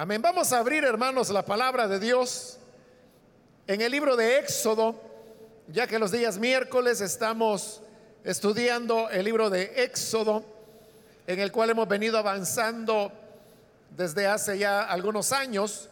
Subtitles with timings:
[0.00, 0.22] Amén.
[0.22, 2.56] Vamos a abrir, hermanos, la palabra de Dios
[3.66, 4.94] en el libro de Éxodo,
[5.66, 7.82] ya que los días miércoles estamos
[8.22, 10.44] estudiando el libro de Éxodo,
[11.26, 13.10] en el cual hemos venido avanzando
[13.96, 15.88] desde hace ya algunos años,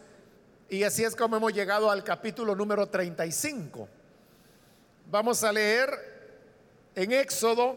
[0.68, 3.88] y así es como hemos llegado al capítulo número 35.
[5.11, 5.91] Vamos a leer
[6.95, 7.77] en Éxodo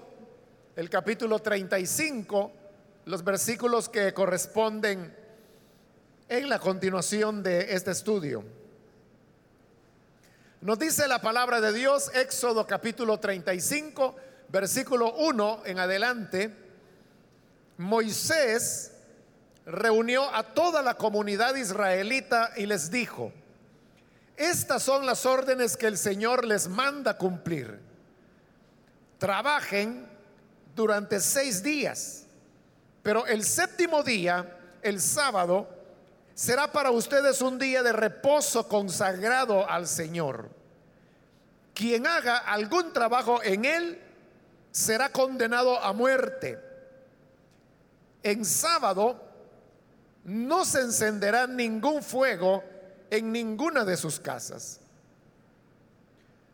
[0.75, 2.51] el capítulo 35,
[3.05, 5.17] los versículos que corresponden
[6.29, 8.45] en la continuación de este estudio.
[10.61, 14.15] Nos dice la palabra de Dios, Éxodo capítulo 35,
[14.49, 16.55] versículo 1 en adelante,
[17.77, 18.91] Moisés
[19.65, 23.33] reunió a toda la comunidad israelita y les dijo,
[24.37, 27.79] estas son las órdenes que el Señor les manda cumplir.
[29.17, 30.07] Trabajen
[30.75, 32.25] durante seis días,
[33.01, 35.78] pero el séptimo día, el sábado,
[36.39, 40.49] será para ustedes un día de reposo consagrado al Señor.
[41.73, 44.01] Quien haga algún trabajo en él
[44.71, 46.57] será condenado a muerte.
[48.23, 49.21] En sábado
[50.23, 52.63] no se encenderá ningún fuego
[53.09, 54.79] en ninguna de sus casas.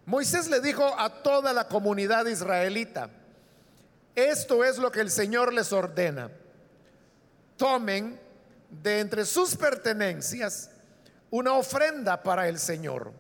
[0.08, 3.12] Moisés le dijo a toda la comunidad israelita,
[4.16, 6.32] esto es lo que el Señor les ordena.
[7.56, 8.25] Tomen
[8.70, 10.70] de entre sus pertenencias
[11.32, 13.12] una ofrenda para el Señor.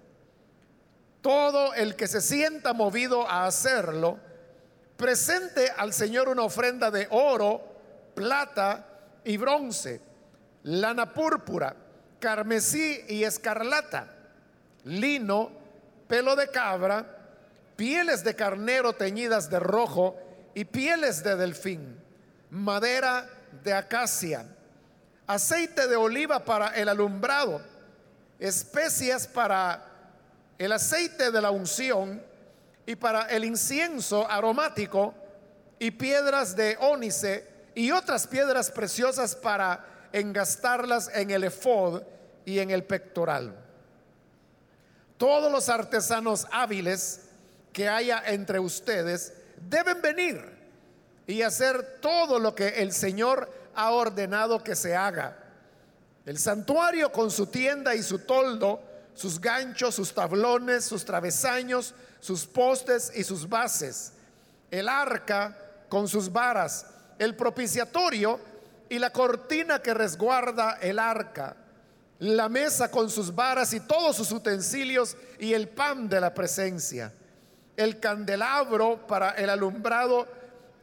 [1.21, 4.19] Todo el que se sienta movido a hacerlo,
[4.95, 7.61] presente al Señor una ofrenda de oro,
[8.13, 8.85] plata
[9.23, 10.01] y bronce,
[10.63, 11.75] lana púrpura,
[12.19, 14.13] carmesí y escarlata,
[14.83, 15.51] lino,
[16.07, 17.05] pelo de cabra,
[17.75, 20.15] pieles de carnero teñidas de rojo
[20.53, 21.99] y pieles de delfín,
[22.49, 23.27] madera
[23.63, 24.54] de acacia
[25.27, 27.61] aceite de oliva para el alumbrado,
[28.39, 29.85] especias para
[30.57, 32.21] el aceite de la unción
[32.85, 35.13] y para el incienso aromático
[35.79, 42.03] y piedras de ónice y otras piedras preciosas para engastarlas en el efod
[42.45, 43.53] y en el pectoral.
[45.17, 47.21] Todos los artesanos hábiles
[47.73, 50.55] que haya entre ustedes deben venir
[51.27, 55.37] y hacer todo lo que el Señor ha ordenado que se haga.
[56.25, 58.81] El santuario con su tienda y su toldo,
[59.13, 64.13] sus ganchos, sus tablones, sus travesaños, sus postes y sus bases.
[64.71, 66.87] El arca con sus varas,
[67.19, 68.39] el propiciatorio
[68.89, 71.55] y la cortina que resguarda el arca.
[72.19, 77.13] La mesa con sus varas y todos sus utensilios y el pan de la presencia.
[77.77, 80.27] El candelabro para el alumbrado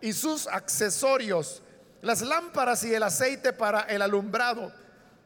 [0.01, 1.62] y sus accesorios
[2.03, 4.73] las lámparas y el aceite para el alumbrado,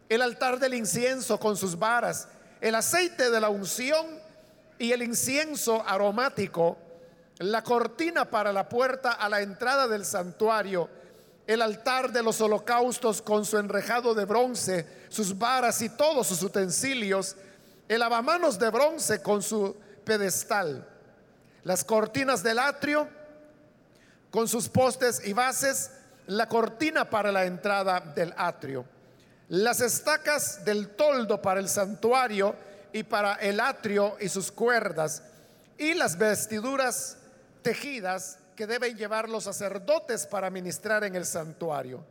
[0.08, 2.28] el altar del incienso con sus varas,
[2.60, 4.06] el aceite de la unción
[4.78, 6.76] y el incienso aromático,
[7.38, 10.88] la cortina para la puerta a la entrada del santuario,
[11.46, 16.42] el altar de los holocaustos con su enrejado de bronce, sus varas y todos sus
[16.42, 17.36] utensilios,
[17.88, 20.86] el lavamanos de bronce con su pedestal,
[21.64, 23.08] las cortinas del atrio
[24.30, 25.90] con sus postes y bases,
[26.26, 28.84] la cortina para la entrada del atrio,
[29.48, 32.54] las estacas del toldo para el santuario
[32.92, 35.22] y para el atrio y sus cuerdas,
[35.78, 37.18] y las vestiduras
[37.62, 42.04] tejidas que deben llevar los sacerdotes para ministrar en el santuario,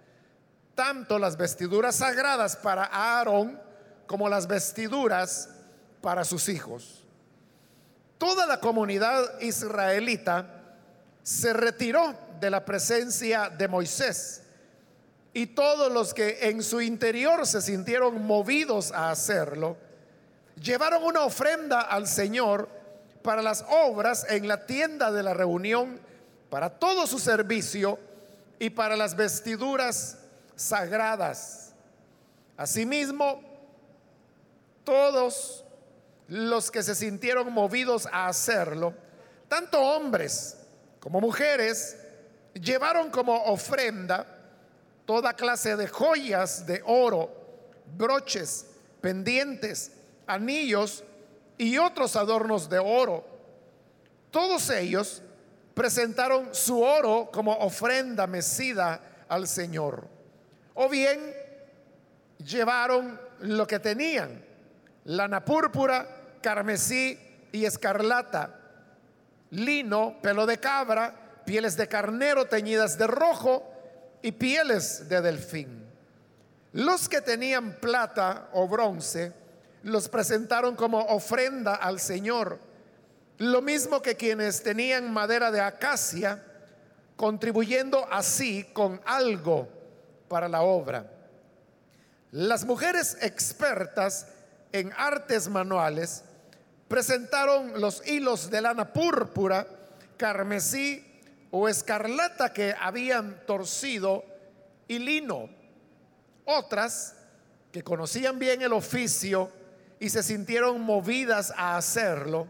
[0.75, 3.59] tanto las vestiduras sagradas para Aarón
[4.05, 5.49] como las vestiduras
[6.01, 7.03] para sus hijos.
[8.17, 10.54] Toda la comunidad israelita
[11.25, 14.43] se retiró de la presencia de Moisés.
[15.33, 19.75] Y todos los que en su interior se sintieron movidos a hacerlo,
[20.61, 22.69] llevaron una ofrenda al Señor
[23.23, 25.99] para las obras en la tienda de la reunión,
[26.51, 27.97] para todo su servicio
[28.59, 30.19] y para las vestiduras
[30.55, 31.71] sagradas.
[32.55, 33.41] Asimismo,
[34.83, 35.65] todos
[36.27, 38.93] los que se sintieron movidos a hacerlo,
[39.49, 40.57] tanto hombres
[41.05, 41.97] como mujeres,
[42.55, 44.25] llevaron como ofrenda
[45.05, 47.29] toda clase de joyas de oro,
[47.95, 48.65] broches,
[49.01, 49.91] pendientes,
[50.25, 51.03] anillos
[51.59, 53.23] y otros adornos de oro.
[54.31, 55.21] Todos ellos
[55.75, 58.99] presentaron su oro como ofrenda mecida
[59.29, 60.07] al Señor.
[60.73, 61.19] O bien
[62.43, 64.43] llevaron lo que tenían,
[65.03, 67.19] lana púrpura, carmesí
[67.51, 68.64] y escarlata,
[69.51, 73.63] lino, pelo de cabra, pieles de carnero teñidas de rojo
[74.21, 75.85] y pieles de delfín.
[76.73, 79.31] Los que tenían plata o bronce
[79.83, 82.59] los presentaron como ofrenda al Señor,
[83.37, 86.43] lo mismo que quienes tenían madera de acacia,
[87.15, 89.69] contribuyendo así con algo
[90.27, 91.11] para la obra.
[92.31, 94.27] Las mujeres expertas
[94.71, 96.23] en artes manuales
[96.87, 99.67] presentaron los hilos de lana púrpura,
[100.17, 101.03] carmesí
[101.51, 104.23] o escarlata que habían torcido
[104.87, 105.49] y lino.
[106.45, 107.15] Otras
[107.71, 109.51] que conocían bien el oficio
[109.99, 112.47] y se sintieron movidas a hacerlo,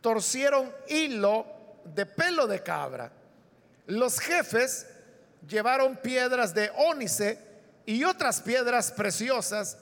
[0.00, 1.46] torcieron hilo
[1.84, 3.12] de pelo de cabra.
[3.86, 4.86] Los jefes
[5.46, 7.38] llevaron piedras de ónice
[7.86, 9.76] y otras piedras preciosas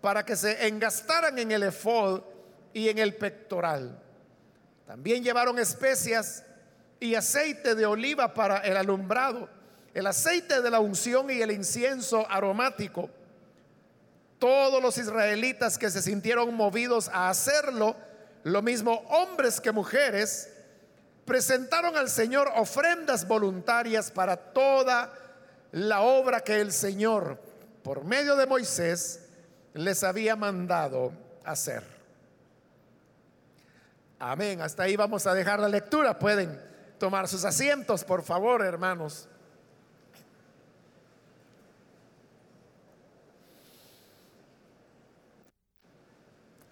[0.00, 2.22] para que se engastaran en el efod
[2.72, 4.00] y en el pectoral.
[4.86, 6.44] También llevaron especias
[7.00, 9.48] y aceite de oliva para el alumbrado,
[9.94, 13.10] el aceite de la unción y el incienso aromático.
[14.38, 17.96] Todos los israelitas que se sintieron movidos a hacerlo,
[18.44, 20.50] lo mismo hombres que mujeres,
[21.24, 25.12] presentaron al Señor ofrendas voluntarias para toda
[25.72, 27.38] la obra que el Señor,
[27.82, 29.20] por medio de Moisés,
[29.74, 31.12] les había mandado
[31.44, 31.91] hacer.
[34.24, 34.60] Amén.
[34.60, 36.16] Hasta ahí vamos a dejar la lectura.
[36.16, 36.56] Pueden
[36.96, 39.28] tomar sus asientos, por favor, hermanos.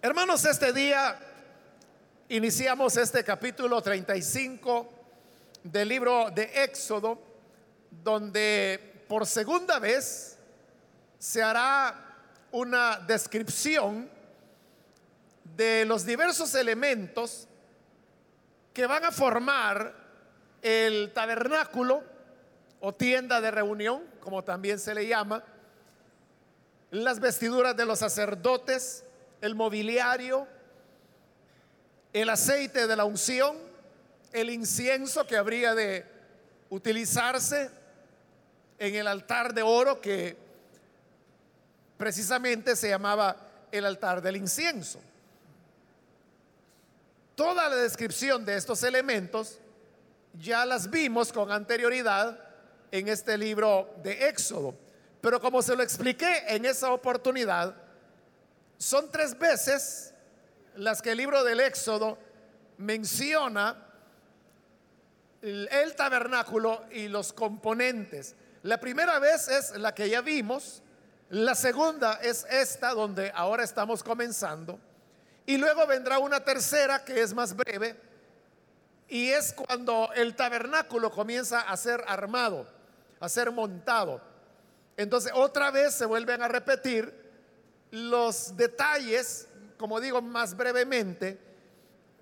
[0.01, 1.19] Hermanos, este día
[2.29, 4.89] iniciamos este capítulo 35
[5.61, 7.21] del libro de Éxodo,
[7.89, 10.37] donde por segunda vez
[11.19, 12.15] se hará
[12.53, 14.09] una descripción
[15.55, 17.47] de los diversos elementos
[18.73, 19.93] que van a formar
[20.61, 22.03] el tabernáculo
[22.79, 25.43] o tienda de reunión, como también se le llama,
[26.89, 29.03] las vestiduras de los sacerdotes,
[29.39, 30.47] el mobiliario,
[32.13, 33.57] el aceite de la unción,
[34.33, 36.05] el incienso que habría de
[36.69, 37.69] utilizarse
[38.79, 40.37] en el altar de oro que
[41.97, 43.37] precisamente se llamaba
[43.71, 44.99] el altar del incienso.
[47.41, 49.57] Toda la descripción de estos elementos
[50.33, 52.39] ya las vimos con anterioridad
[52.91, 54.75] en este libro de Éxodo.
[55.21, 57.73] Pero como se lo expliqué en esa oportunidad,
[58.77, 60.13] son tres veces
[60.75, 62.19] las que el libro del Éxodo
[62.77, 63.87] menciona
[65.41, 68.35] el, tabernáculo y los componentes.
[68.61, 70.83] La primera vez es la que ya vimos,
[71.31, 74.79] la segunda es esta donde ahora estamos comenzando.
[75.51, 77.93] Y luego vendrá una tercera que es más breve.
[79.09, 82.65] Y es cuando el tabernáculo comienza a ser armado,
[83.19, 84.21] a ser montado.
[84.95, 87.13] Entonces otra vez se vuelven a repetir
[87.91, 91.37] los detalles, como digo más brevemente,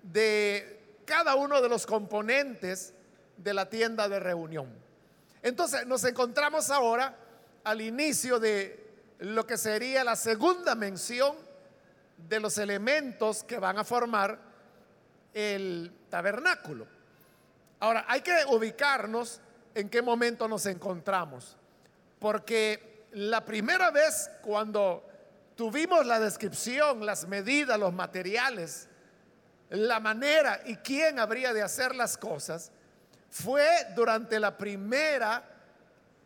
[0.02, 2.92] de cada uno de los componentes
[3.36, 4.74] de la tienda de reunión.
[5.40, 7.14] Entonces nos encontramos ahora
[7.62, 8.90] al inicio de
[9.20, 11.48] lo que sería la segunda mención
[12.28, 14.38] de los elementos que van a formar
[15.32, 16.86] el tabernáculo.
[17.80, 19.40] Ahora, hay que ubicarnos
[19.74, 21.56] en qué momento nos encontramos,
[22.18, 25.04] porque la primera vez cuando
[25.56, 28.88] tuvimos la descripción, las medidas, los materiales,
[29.70, 32.72] la manera y quién habría de hacer las cosas,
[33.30, 35.44] fue durante la primera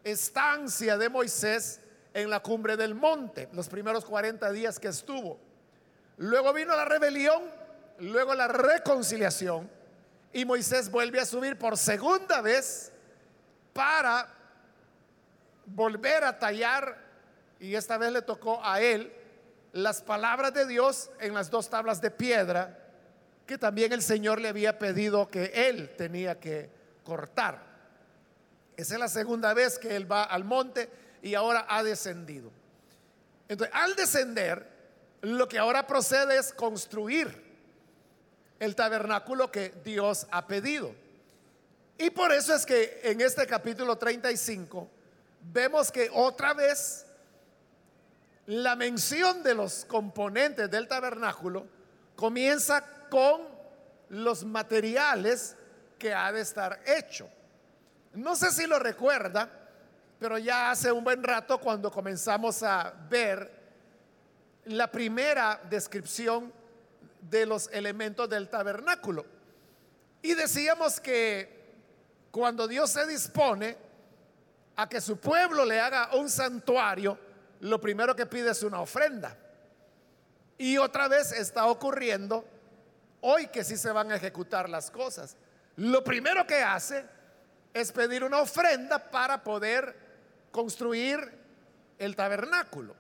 [0.03, 1.81] estancia de Moisés
[2.15, 5.39] en la cumbre del monte, los primeros 40 días que estuvo.
[6.17, 7.43] Luego vino la rebelión,
[7.99, 9.71] luego la reconciliación
[10.33, 12.93] y Moisés vuelve a subir por segunda vez
[13.73, 14.29] para
[15.67, 16.99] volver a tallar,
[17.59, 19.13] y esta vez le tocó a él,
[19.73, 22.79] las palabras de Dios en las dos tablas de piedra
[23.47, 26.71] que también el Señor le había pedido que él tenía que
[27.05, 27.63] cortar.
[28.77, 30.91] Esa es la segunda vez que él va al monte
[31.23, 32.51] y ahora ha descendido.
[33.49, 34.74] Entonces, al descender,
[35.25, 37.43] lo que ahora procede es construir
[38.61, 40.95] el tabernáculo que Dios ha pedido.
[41.97, 44.89] Y por eso es que en este capítulo 35
[45.53, 47.07] vemos que otra vez
[48.47, 51.67] la mención de los componentes del tabernáculo
[52.17, 53.43] comienza con
[54.11, 55.57] los materiales
[55.99, 57.29] que ha de estar hecho.
[58.13, 59.49] No sé si lo recuerda,
[60.19, 63.64] pero ya hace un buen rato cuando comenzamos a ver
[64.67, 66.53] la primera descripción
[67.21, 69.25] de los elementos del tabernáculo.
[70.23, 71.65] Y decíamos que
[72.31, 73.77] cuando Dios se dispone
[74.77, 77.19] a que su pueblo le haga un santuario,
[77.61, 79.37] lo primero que pide es una ofrenda.
[80.59, 82.45] Y otra vez está ocurriendo
[83.21, 85.37] hoy que sí se van a ejecutar las cosas.
[85.77, 87.05] Lo primero que hace
[87.73, 89.97] es pedir una ofrenda para poder
[90.51, 91.19] construir
[91.99, 92.95] el tabernáculo.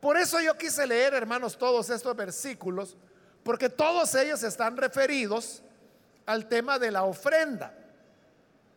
[0.00, 2.96] Por eso yo quise leer, hermanos, todos estos versículos,
[3.42, 5.62] porque todos ellos están referidos
[6.26, 7.74] al tema de la ofrenda.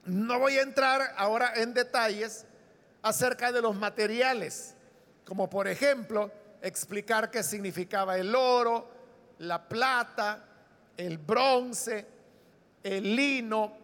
[0.06, 2.46] No voy a entrar ahora en detalles
[3.02, 4.76] acerca de los materiales,
[5.26, 8.90] como por ejemplo explicar qué significaba el oro,
[9.40, 10.44] la plata,
[10.98, 12.06] el bronce,
[12.84, 13.78] el lino,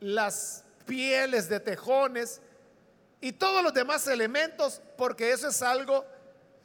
[0.00, 2.40] las pieles de tejones
[3.20, 6.06] y todos los demás elementos, porque eso es algo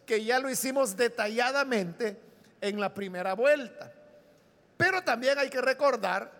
[0.05, 2.17] que ya lo hicimos detalladamente
[2.61, 3.91] en la primera vuelta.
[4.77, 6.31] Pero también hay que recordar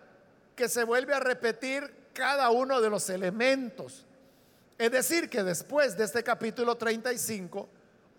[0.54, 4.06] que se vuelve a repetir cada uno de los elementos.
[4.78, 7.68] Es decir, que después de este capítulo 35,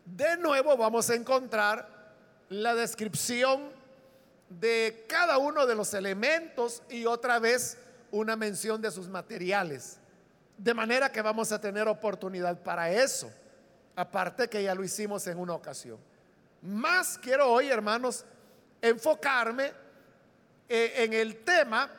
[0.06, 2.14] de nuevo vamos a encontrar
[2.50, 3.70] la descripción
[4.50, 7.78] de cada uno de los elementos y otra vez
[8.12, 10.00] una mención de sus materiales.
[10.58, 13.32] De manera que vamos a tener oportunidad para eso,
[13.96, 16.00] aparte que ya lo hicimos en una ocasión.
[16.62, 18.26] Más quiero hoy, hermanos,
[18.82, 19.72] enfocarme
[20.68, 21.90] eh, en el tema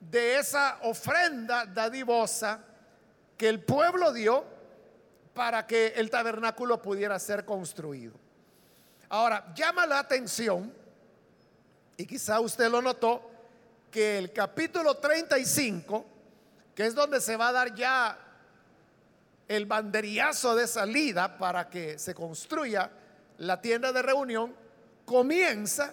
[0.00, 2.64] de esa ofrenda dadivosa
[3.36, 4.44] que el pueblo dio
[5.34, 8.14] para que el tabernáculo pudiera ser construido.
[9.08, 10.72] Ahora, llama la atención,
[11.96, 13.30] y quizá usted lo notó,
[13.90, 16.06] que el capítulo 35,
[16.80, 18.18] que es donde se va a dar ya
[19.46, 22.90] el banderillazo de salida para que se construya
[23.36, 24.56] la tienda de reunión,
[25.04, 25.92] comienza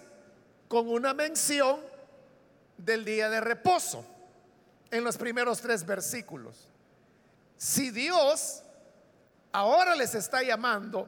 [0.66, 1.78] con una mención
[2.78, 4.02] del día de reposo
[4.90, 6.66] en los primeros tres versículos.
[7.58, 8.62] Si Dios
[9.52, 11.06] ahora les está llamando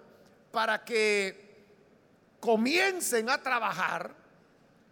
[0.53, 1.65] para que
[2.39, 4.15] comiencen a trabajar,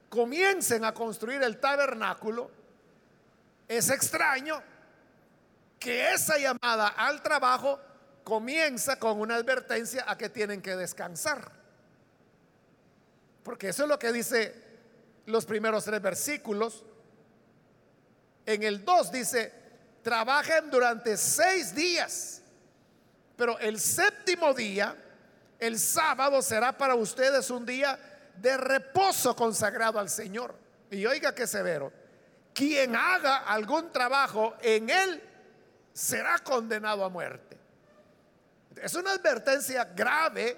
[0.08, 2.50] comiencen a construir el tabernáculo,
[3.68, 4.62] es extraño
[5.78, 7.80] que esa llamada al trabajo
[8.24, 11.50] comienza con una advertencia a que tienen que descansar.
[13.42, 14.54] Porque eso es lo que dice
[15.26, 16.84] los primeros tres versículos.
[18.44, 19.52] En el 2 dice,
[20.02, 22.42] trabajen durante seis días,
[23.36, 24.96] pero el séptimo día,
[25.58, 27.98] el sábado, será para ustedes un día
[28.36, 30.54] de reposo consagrado al Señor.
[30.90, 31.92] Y oiga que severo,
[32.54, 35.27] quien haga algún trabajo en él
[35.98, 37.58] será condenado a muerte.
[38.80, 40.56] Es una advertencia grave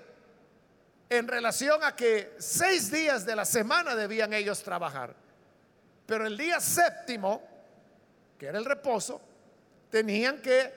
[1.09, 5.15] en relación a que seis días de la semana debían ellos trabajar.
[6.05, 7.43] Pero el día séptimo,
[8.39, 9.19] que era el reposo,
[9.89, 10.75] tenían que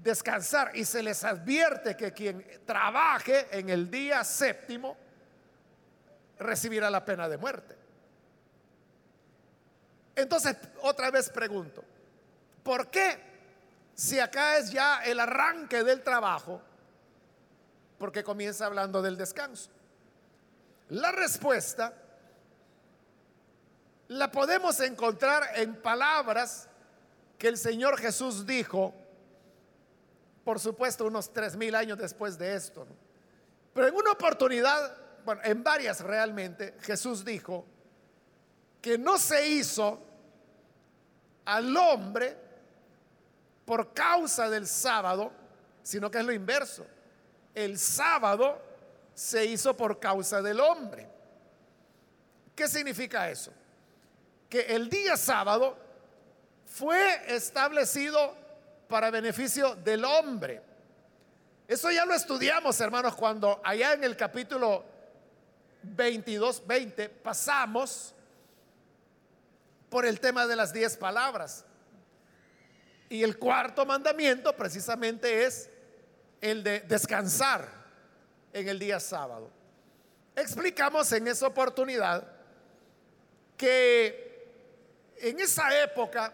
[0.00, 4.96] descansar y se les advierte que quien trabaje en el día séptimo
[6.38, 7.74] recibirá la pena de muerte.
[10.14, 11.82] Entonces, otra vez pregunto,
[12.62, 13.33] ¿por qué
[13.94, 16.60] si acá es ya el arranque del trabajo?
[17.98, 19.70] Porque comienza hablando del descanso.
[20.90, 21.94] La respuesta
[24.08, 26.68] la podemos encontrar en palabras
[27.38, 28.94] que el Señor Jesús dijo,
[30.44, 32.86] por supuesto, unos tres mil años después de esto.
[33.72, 37.64] Pero en una oportunidad bueno, en varias realmente, Jesús dijo
[38.80, 39.98] que no se hizo
[41.46, 42.36] al hombre
[43.64, 45.32] por causa del sábado,
[45.82, 46.86] sino que es lo inverso.
[47.54, 48.60] El sábado
[49.14, 51.08] se hizo por causa del hombre.
[52.54, 53.52] ¿Qué significa eso?
[54.48, 55.76] Que el día sábado
[56.66, 58.34] fue establecido
[58.88, 60.62] para beneficio del hombre.
[61.66, 64.84] Eso ya lo estudiamos, hermanos, cuando allá en el capítulo
[65.82, 68.14] 22, 20, pasamos
[69.88, 71.64] por el tema de las diez palabras.
[73.08, 75.70] Y el cuarto mandamiento precisamente es
[76.40, 77.68] el de descansar
[78.52, 79.50] en el día sábado.
[80.36, 82.26] Explicamos en esa oportunidad
[83.56, 84.24] que
[85.18, 86.32] en esa época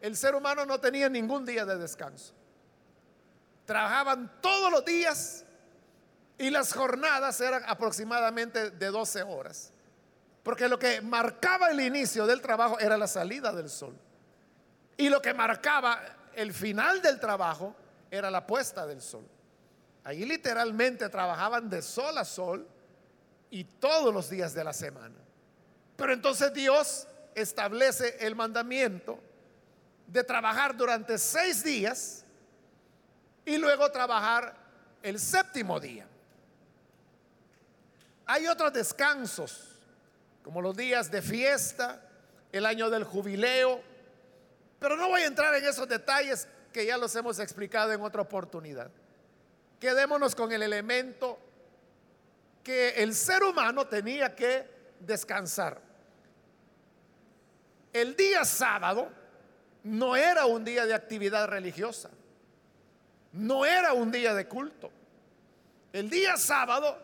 [0.00, 2.32] el ser humano no tenía ningún día de descanso.
[3.66, 5.44] Trabajaban todos los días
[6.38, 9.72] y las jornadas eran aproximadamente de 12 horas.
[10.42, 13.94] Porque lo que marcaba el inicio del trabajo era la salida del sol.
[15.00, 15.98] Y lo que marcaba
[16.34, 17.74] el final del trabajo
[18.10, 19.26] era la puesta del sol.
[20.04, 22.68] Allí literalmente trabajaban de sol a sol
[23.48, 25.14] y todos los días de la semana.
[25.96, 29.18] Pero entonces Dios establece el mandamiento
[30.06, 32.26] de trabajar durante seis días
[33.46, 34.54] y luego trabajar
[35.02, 36.06] el séptimo día.
[38.26, 39.66] Hay otros descansos,
[40.44, 42.02] como los días de fiesta,
[42.52, 43.88] el año del jubileo,
[44.80, 48.22] pero no voy a entrar en esos detalles que ya los hemos explicado en otra
[48.22, 48.90] oportunidad.
[49.78, 51.38] Quedémonos con el elemento
[52.64, 54.66] que el ser humano tenía que
[55.00, 55.80] descansar.
[57.92, 59.08] El día sábado
[59.84, 62.10] no era un día de actividad religiosa,
[63.32, 64.90] no era un día de culto.
[65.92, 66.98] El día sábado,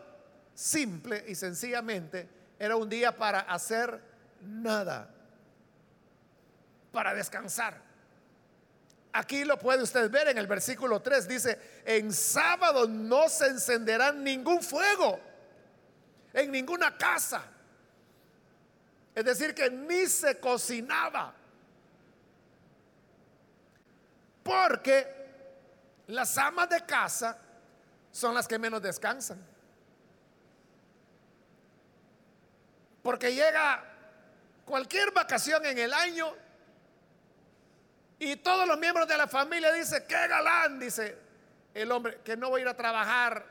[0.53, 4.01] simple y sencillamente, era un día para hacer
[4.41, 5.09] nada,
[6.91, 7.81] para descansar.
[9.13, 14.11] Aquí lo puede usted ver en el versículo 3, dice, en sábado no se encenderá
[14.11, 15.19] ningún fuego
[16.33, 17.43] en ninguna casa.
[19.15, 21.33] Es decir, que ni se cocinaba.
[24.43, 25.07] Porque
[26.07, 27.37] las amas de casa
[28.11, 29.43] son las que menos descansan.
[33.01, 33.83] Porque llega
[34.63, 36.35] cualquier vacación en el año
[38.19, 41.17] y todos los miembros de la familia dicen, qué galán, dice
[41.73, 43.45] el hombre, que no voy a ir a trabajar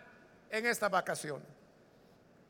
[0.51, 1.43] en esta vacación.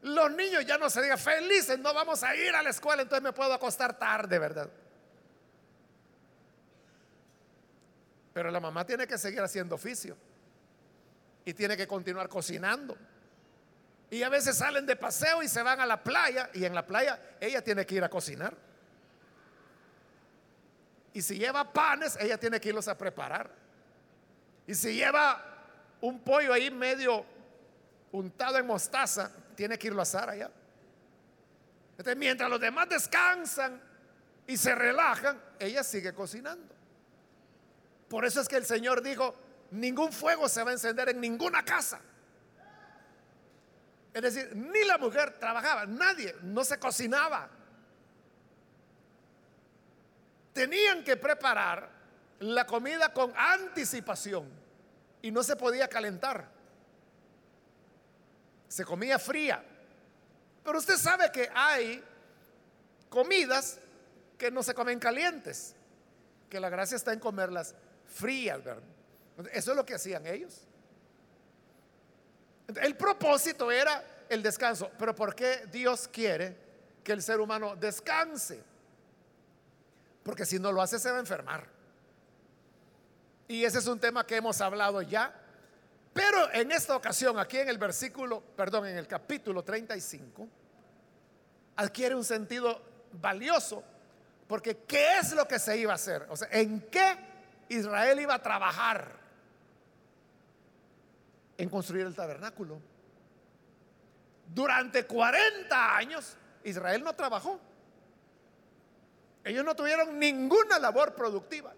[0.03, 3.23] Los niños ya no se digan felices, no vamos a ir a la escuela, entonces
[3.23, 4.71] me puedo acostar tarde, ¿verdad?
[8.33, 10.17] Pero la mamá tiene que seguir haciendo oficio
[11.45, 12.97] y tiene que continuar cocinando.
[14.11, 16.87] Y a veces salen de paseo y se van a la playa y en la
[16.87, 18.57] playa ella tiene que ir a cocinar.
[21.17, 23.51] Y si lleva panes, ella tiene que irlos a preparar.
[24.67, 25.43] Y si lleva
[26.03, 27.25] un pollo ahí medio
[28.13, 30.51] untado en mostaza, tiene que irlo a asar allá.
[32.19, 33.81] Mientras los demás descansan
[34.47, 36.75] y se relajan, ella sigue cocinando.
[38.11, 39.35] Por eso es que el Señor dijo,
[39.71, 41.99] ningún fuego se va a encender en ninguna casa.
[44.13, 47.56] Es decir, ni la mujer trabajaba, nadie, no se cocinaba.
[50.57, 51.89] Tenían que preparar
[52.41, 54.49] la comida con anticipación
[55.21, 56.57] y no se podía calentar
[58.69, 59.63] se comía fría.
[60.63, 62.03] Pero usted sabe que hay
[63.09, 63.79] comidas
[64.37, 65.75] que no se comen calientes,
[66.51, 67.75] que la gracia está en comerlas
[68.07, 68.61] frías.
[69.53, 70.61] Eso es lo que hacían ellos.
[72.83, 76.57] El propósito era el descanso, pero ¿por qué Dios quiere
[77.05, 78.63] que el ser humano descanse?
[80.27, 81.67] Porque si no lo hace se va a enfermar.
[83.49, 85.33] Y ese es un tema que hemos hablado ya
[86.17, 90.49] pero en esta ocasión, aquí en el versículo, perdón, en el capítulo 35,
[91.77, 92.81] adquiere un sentido
[93.13, 93.85] valioso,
[94.49, 96.27] porque ¿qué es lo que se iba a hacer?
[96.31, 97.19] O sea, ¿en qué
[97.69, 99.13] Israel iba a trabajar?
[101.59, 102.81] En construir el tabernáculo.
[104.55, 106.35] Durante 40 años
[106.65, 107.61] Israel no trabajó.
[109.47, 111.73] Ellos no tuvieron ninguna labor productiva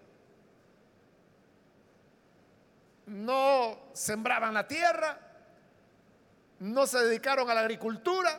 [3.08, 5.18] no sembraban la tierra,
[6.60, 8.38] no se dedicaron a la agricultura,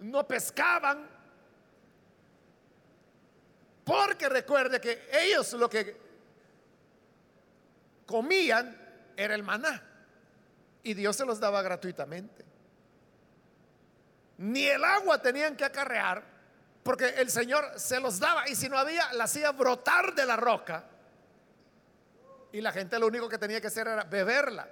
[0.00, 1.08] no pescaban,
[3.84, 5.96] porque recuerde que ellos lo que
[8.06, 8.76] comían
[9.16, 9.82] era el maná
[10.82, 12.44] y Dios se los daba gratuitamente.
[14.36, 16.22] Ni el agua tenían que acarrear
[16.88, 20.36] porque el Señor se los daba y si no había, la hacía brotar de la
[20.36, 20.84] roca
[22.50, 24.66] y la gente lo único que tenía que hacer era beberla.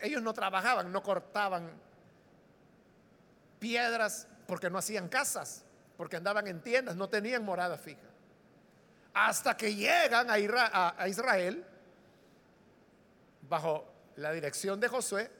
[0.00, 1.70] Ellos no trabajaban, no cortaban
[3.58, 5.66] piedras porque no hacían casas,
[5.98, 8.08] porque andaban en tiendas, no tenían morada fija.
[9.12, 10.38] Hasta que llegan a
[11.08, 11.62] Israel,
[13.42, 15.30] bajo la dirección de Josué,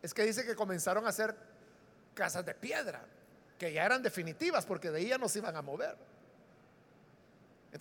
[0.00, 1.36] es que dice que comenzaron a hacer
[2.14, 3.04] casas de piedra,
[3.58, 5.96] que ya eran definitivas porque de ahí no se iban a mover.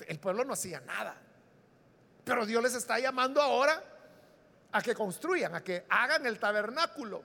[0.08, 1.16] El pueblo no hacía nada.
[2.24, 3.82] Pero Dios les está llamando ahora
[4.72, 7.24] a que construyan, a que hagan el tabernáculo.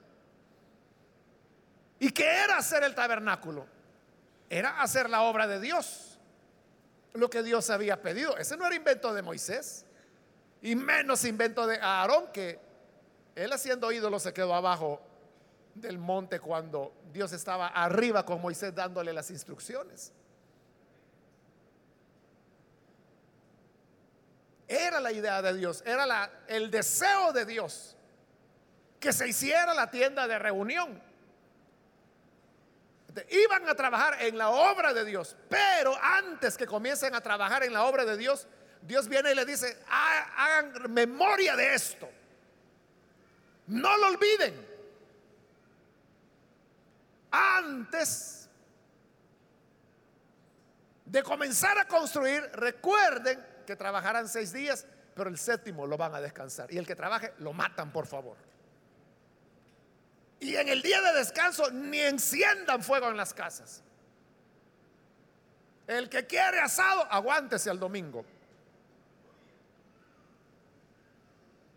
[1.99, 3.67] ¿Y qué era hacer el tabernáculo?
[4.49, 6.19] Era hacer la obra de Dios.
[7.13, 8.37] Lo que Dios había pedido.
[8.37, 9.85] Ese no era invento de Moisés.
[10.61, 12.59] Y menos invento de Aarón, que
[13.35, 15.01] él haciendo ídolo se quedó abajo
[15.73, 20.13] del monte cuando Dios estaba arriba con Moisés dándole las instrucciones.
[24.67, 27.95] Era la idea de Dios, era el deseo de Dios
[28.99, 31.01] que se hiciera la tienda de reunión.
[33.29, 37.73] Iban a trabajar en la obra de Dios, pero antes que comiencen a trabajar en
[37.73, 38.47] la obra de Dios,
[38.81, 42.09] Dios viene y le dice, hagan memoria de esto.
[43.67, 44.70] No lo olviden.
[47.31, 48.49] Antes
[51.05, 56.21] de comenzar a construir, recuerden que trabajarán seis días, pero el séptimo lo van a
[56.21, 56.71] descansar.
[56.73, 58.37] Y el que trabaje, lo matan, por favor.
[60.39, 63.83] Y en el día de descanso ni enciendan fuego en las casas.
[65.87, 68.25] El que quiere asado, aguántese al domingo.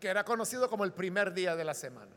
[0.01, 2.13] Que era conocido como el primer día de la semana.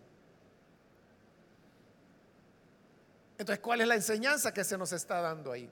[3.38, 5.69] Entonces, ¿cuál es la enseñanza que se nos está dando ahí?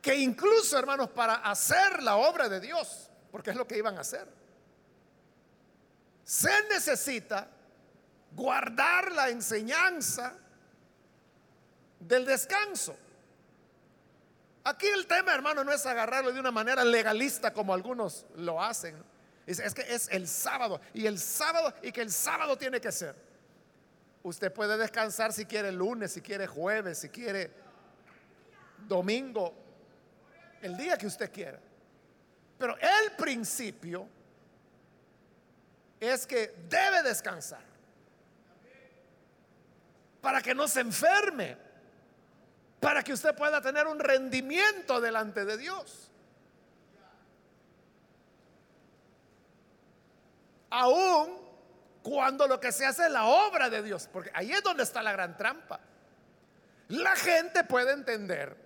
[0.00, 4.00] Que incluso, hermanos, para hacer la obra de Dios, porque es lo que iban a
[4.00, 4.26] hacer,
[6.24, 7.48] se necesita
[8.34, 10.34] guardar la enseñanza
[12.00, 12.96] del descanso.
[14.64, 18.96] Aquí el tema, hermano, no es agarrarlo de una manera legalista como algunos lo hacen.
[19.46, 23.16] Es, que es el sábado y el sábado y que el sábado tiene que ser.
[24.22, 27.50] Usted puede descansar si quiere lunes, si quiere jueves, si quiere
[28.86, 29.52] domingo,
[30.60, 31.58] el día que usted quiera.
[32.56, 34.08] Pero el principio
[35.98, 37.62] es que debe descansar
[40.20, 41.56] para que no se enferme,
[42.78, 46.10] para que usted pueda tener un rendimiento delante de Dios.
[50.70, 51.51] Aún
[52.02, 55.02] cuando lo que se hace es la obra de Dios, porque ahí es donde está
[55.02, 55.80] la gran trampa.
[56.88, 58.56] La gente puede entender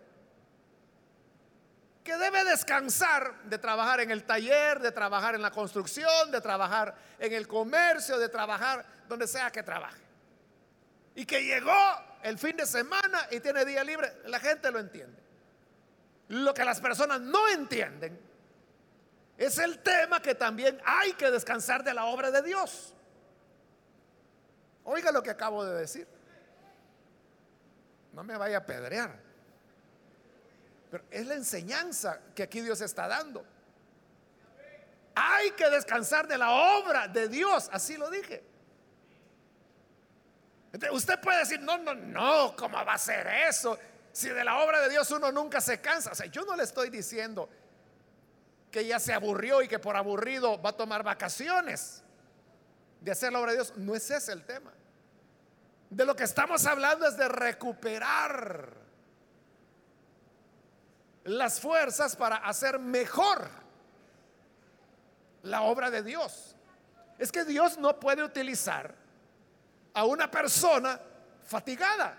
[2.02, 6.94] que debe descansar de trabajar en el taller, de trabajar en la construcción, de trabajar
[7.18, 10.06] en el comercio, de trabajar donde sea que trabaje
[11.16, 11.72] y que llegó
[12.22, 15.20] el fin de semana y tiene día libre, la gente lo entiende.
[16.28, 18.20] Lo que las personas no entienden
[19.38, 22.95] es el tema que también hay que descansar de la obra de Dios.
[24.86, 26.06] Oiga lo que acabo de decir.
[28.12, 29.18] No me vaya a pedrear.
[30.90, 33.44] Pero es la enseñanza que aquí Dios está dando.
[35.14, 38.44] Hay que descansar de la obra de Dios, así lo dije.
[40.92, 43.78] Usted puede decir, no, no, no, ¿cómo va a ser eso?
[44.12, 46.12] Si de la obra de Dios uno nunca se cansa.
[46.12, 47.48] O sea, yo no le estoy diciendo
[48.70, 52.04] que ya se aburrió y que por aburrido va a tomar vacaciones
[53.00, 53.72] de hacer la obra de Dios.
[53.76, 54.72] No es ese el tema.
[55.90, 58.72] De lo que estamos hablando es de recuperar
[61.24, 63.48] las fuerzas para hacer mejor
[65.42, 66.54] la obra de Dios.
[67.18, 68.94] Es que Dios no puede utilizar
[69.94, 71.00] a una persona
[71.44, 72.16] fatigada.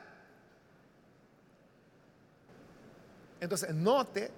[3.40, 4.32] Entonces, note,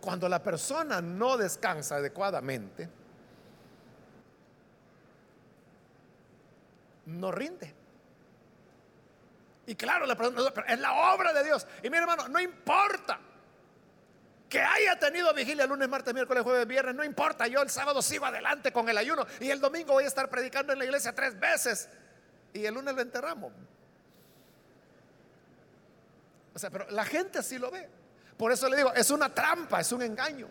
[0.00, 2.88] cuando la persona no descansa adecuadamente,
[7.08, 7.74] no rinde.
[9.66, 11.66] Y claro, la persona, es la obra de Dios.
[11.82, 13.18] Y mi hermano, no importa
[14.48, 18.24] que haya tenido vigilia lunes, martes, miércoles, jueves, viernes, no importa, yo el sábado sigo
[18.24, 21.38] adelante con el ayuno y el domingo voy a estar predicando en la iglesia tres
[21.38, 21.90] veces
[22.54, 23.52] y el lunes lo enterramos.
[26.54, 27.88] O sea, pero la gente así lo ve.
[28.38, 30.48] Por eso le digo, es una trampa, es un engaño.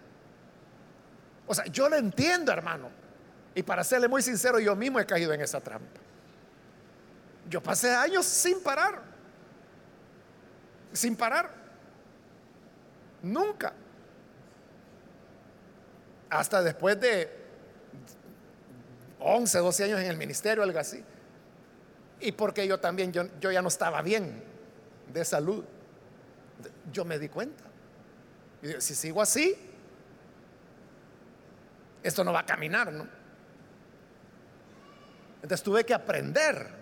[1.48, 2.92] O sea, yo lo entiendo, hermano.
[3.56, 6.07] Y para serle muy sincero, yo mismo he caído en esa trampa.
[7.50, 9.02] Yo pasé años sin parar.
[10.94, 11.54] Sin parar.
[13.22, 13.74] Nunca
[16.30, 17.30] hasta después de
[19.20, 21.04] 11, 12 años en el ministerio, algo así.
[22.20, 24.44] Y porque yo también, yo, yo ya no estaba bien
[25.12, 25.64] de salud.
[26.92, 27.64] Yo me di cuenta.
[28.62, 29.56] Y si sigo así,
[32.04, 33.08] esto no va a caminar, ¿no?
[35.36, 36.77] Entonces tuve que aprender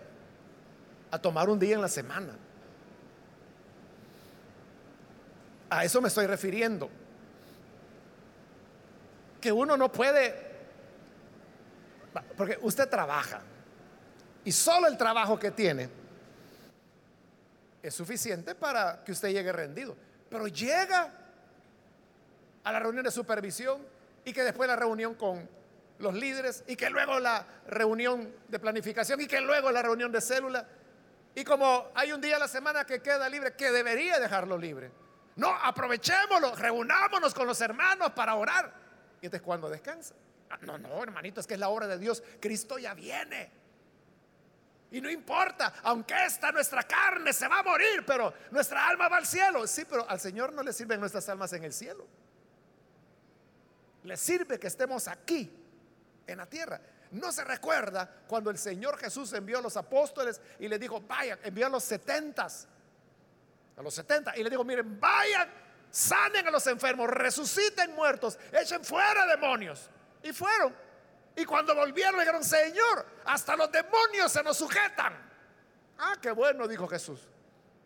[1.16, 2.34] a tomar un día en la semana.
[5.70, 6.90] A eso me estoy refiriendo
[9.40, 10.36] que uno no puede,
[12.36, 13.42] porque usted trabaja
[14.44, 15.90] y solo el trabajo que tiene
[17.82, 19.96] es suficiente para que usted llegue rendido.
[20.30, 21.12] Pero llega
[22.64, 23.82] a la reunión de supervisión
[24.26, 25.48] y que después la reunión con
[26.00, 30.20] los líderes y que luego la reunión de planificación y que luego la reunión de
[30.20, 30.68] célula.
[31.36, 34.90] Y como hay un día a la semana que queda libre, que debería dejarlo libre.
[35.36, 38.74] No, aprovechémoslo, reunámonos con los hermanos para orar.
[39.22, 40.16] Y entonces cuando descansa.
[40.50, 42.24] Ah, no, no, hermanito, es que es la obra de Dios.
[42.40, 43.52] Cristo ya viene.
[44.92, 49.18] Y no importa, aunque esta nuestra carne se va a morir, pero nuestra alma va
[49.18, 49.68] al cielo.
[49.68, 52.08] Sí, pero al Señor no le sirven nuestras almas en el cielo.
[54.04, 55.52] Le sirve que estemos aquí,
[56.28, 56.80] en la tierra.
[57.16, 61.40] No se recuerda cuando el Señor Jesús envió a los apóstoles y les dijo, vayan,
[61.44, 62.68] envió a los setentas,
[63.78, 65.50] a los setenta, y les dijo, miren, vayan,
[65.90, 69.90] sanen a los enfermos, resuciten muertos, echen fuera demonios.
[70.24, 70.76] Y fueron.
[71.36, 75.14] Y cuando volvieron, dijeron, Señor, hasta los demonios se nos sujetan.
[75.98, 77.28] Ah, qué bueno, dijo Jesús.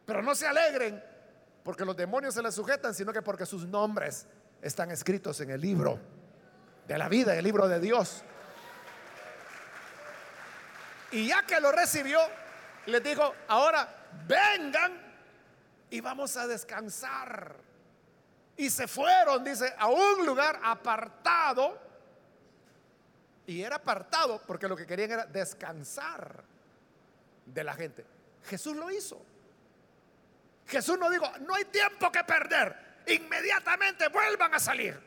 [0.06, 1.04] Pero no se alegren
[1.63, 4.28] porque los demonios se les sujetan, sino que porque sus nombres
[4.62, 6.00] están escritos en el libro
[6.88, 8.24] de la vida, el libro de Dios.
[11.12, 12.19] Y ya que lo recibió,
[12.86, 13.88] les dijo, ahora
[14.28, 15.10] vengan
[15.89, 17.56] y vamos a descansar.
[18.58, 21.80] Y se fueron, dice, a un lugar apartado.
[23.48, 26.43] Y era apartado porque lo que querían era descansar
[27.45, 28.06] de la gente.
[28.45, 29.19] Jesús lo hizo.
[30.67, 33.02] Jesús no dijo, no hay tiempo que perder.
[33.08, 35.00] Inmediatamente vuelvan a salir.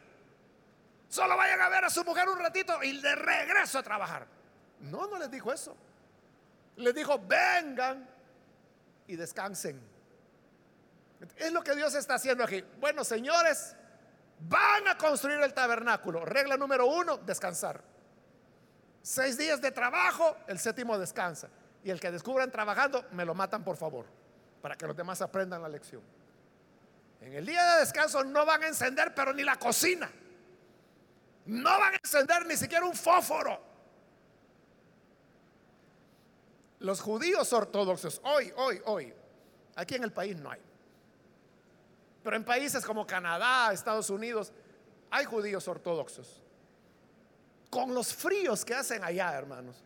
[1.08, 4.26] Solo vayan a ver a su mujer un ratito y de regreso a trabajar.
[4.80, 5.76] No, no les dijo eso.
[6.76, 8.08] Les dijo, vengan
[9.06, 9.80] y descansen.
[11.36, 12.64] Es lo que Dios está haciendo aquí.
[12.80, 13.76] Bueno, señores,
[14.40, 16.24] van a construir el tabernáculo.
[16.24, 17.82] Regla número uno, descansar.
[19.02, 21.48] Seis días de trabajo, el séptimo descansa.
[21.84, 24.06] Y el que descubran trabajando, me lo matan por favor,
[24.60, 26.02] para que los demás aprendan la lección.
[27.20, 30.10] En el día de descanso no van a encender, pero ni la cocina.
[31.46, 33.71] No van a encender ni siquiera un fósforo.
[36.82, 39.14] Los judíos ortodoxos, hoy, hoy, hoy,
[39.76, 40.60] aquí en el país no hay.
[42.22, 44.52] Pero en países como Canadá, Estados Unidos,
[45.10, 46.42] hay judíos ortodoxos.
[47.70, 49.76] Con los fríos que hacen allá, hermanos.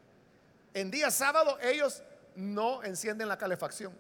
[0.74, 2.02] En día sábado ellos
[2.34, 3.92] no encienden la calefacción.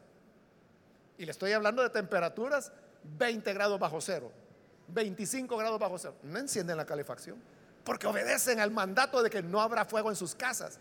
[1.18, 4.32] Y le estoy hablando de temperaturas 20 grados bajo cero.
[4.88, 7.42] 25 grados bajo cero, no encienden la calefacción,
[7.84, 10.78] porque obedecen al mandato de que no habrá fuego en sus casas.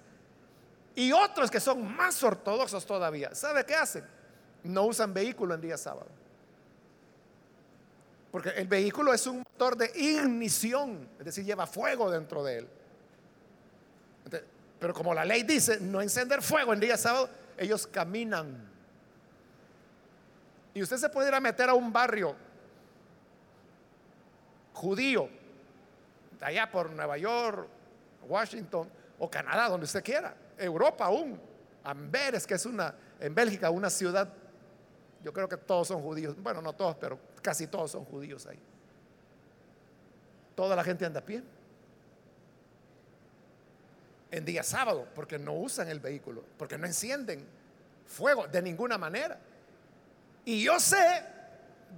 [0.96, 4.06] Y otros que son más ortodoxos todavía, ¿sabe qué hacen?
[4.64, 6.08] No usan vehículo en día sábado.
[8.32, 12.68] Porque el vehículo es un motor de ignición, es decir, lleva fuego dentro de él.
[14.80, 18.70] pero como la ley dice no encender fuego en día sábado, ellos caminan.
[20.74, 22.36] Y usted se puede ir a meter a un barrio
[24.74, 25.30] judío,
[26.42, 27.68] allá por Nueva York,
[28.28, 31.40] Washington o Canadá, donde usted quiera, Europa aún,
[31.84, 34.28] Amberes, que es una, en Bélgica, una ciudad,
[35.24, 38.60] yo creo que todos son judíos, bueno, no todos, pero casi todos son judíos ahí.
[40.56, 41.44] Toda la gente anda a pie.
[44.32, 47.46] En día sábado, porque no usan el vehículo, porque no encienden
[48.06, 49.40] fuego de ninguna manera.
[50.46, 51.24] Y yo sé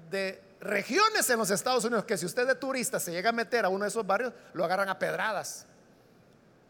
[0.09, 3.65] de regiones en los Estados Unidos que si usted de turista se llega a meter
[3.65, 5.65] a uno de esos barrios, lo agarran a pedradas,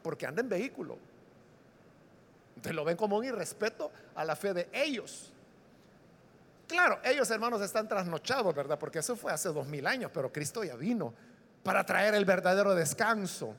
[0.02, 0.98] porque anda en vehículo.
[2.58, 5.32] Entonces lo ven como un irrespeto a la fe de ellos.
[6.68, 8.80] Claro, ellos hermanos están trasnochados, ¿verdad?
[8.80, 11.14] Porque eso fue hace dos mil años, pero Cristo ya vino
[11.62, 13.54] para traer el verdadero descanso,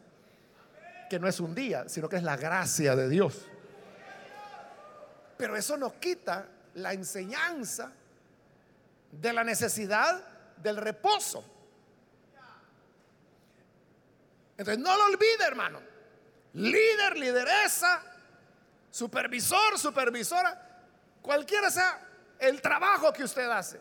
[1.08, 3.46] que no es un día, sino que es la gracia de Dios.
[5.36, 7.92] Pero eso no quita la enseñanza
[9.12, 10.20] de la necesidad
[10.56, 11.44] del reposo.
[14.56, 15.80] Entonces no lo olvide, hermano.
[16.54, 18.02] Líder, lideresa,
[18.90, 20.82] supervisor, supervisora,
[21.22, 22.06] cualquiera sea
[22.38, 23.80] el trabajo que usted hace.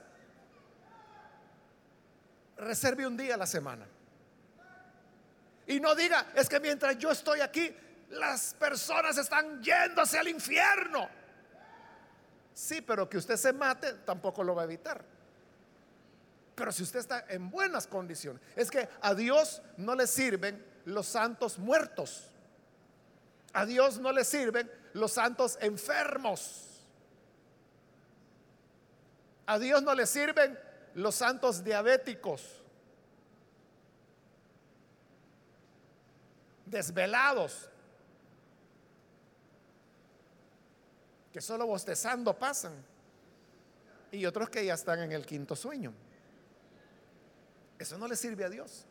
[2.57, 3.85] Reserve un día a la semana.
[5.67, 7.75] Y no diga, es que mientras yo estoy aquí,
[8.09, 11.09] las personas están yéndose al infierno.
[12.53, 15.03] Sí, pero que usted se mate tampoco lo va a evitar.
[16.55, 21.05] Pero si usted está en buenas condiciones, es que a Dios no le sirven los
[21.05, 22.31] santos muertos.
[23.53, 26.63] A Dios no le sirven los santos enfermos.
[29.45, 30.59] A Dios no le sirven
[30.95, 32.61] los santos diabéticos,
[36.65, 37.69] desvelados,
[41.31, 42.73] que solo bostezando pasan,
[44.11, 45.93] y otros que ya están en el quinto sueño.
[47.77, 48.85] Eso no le sirve a Dios.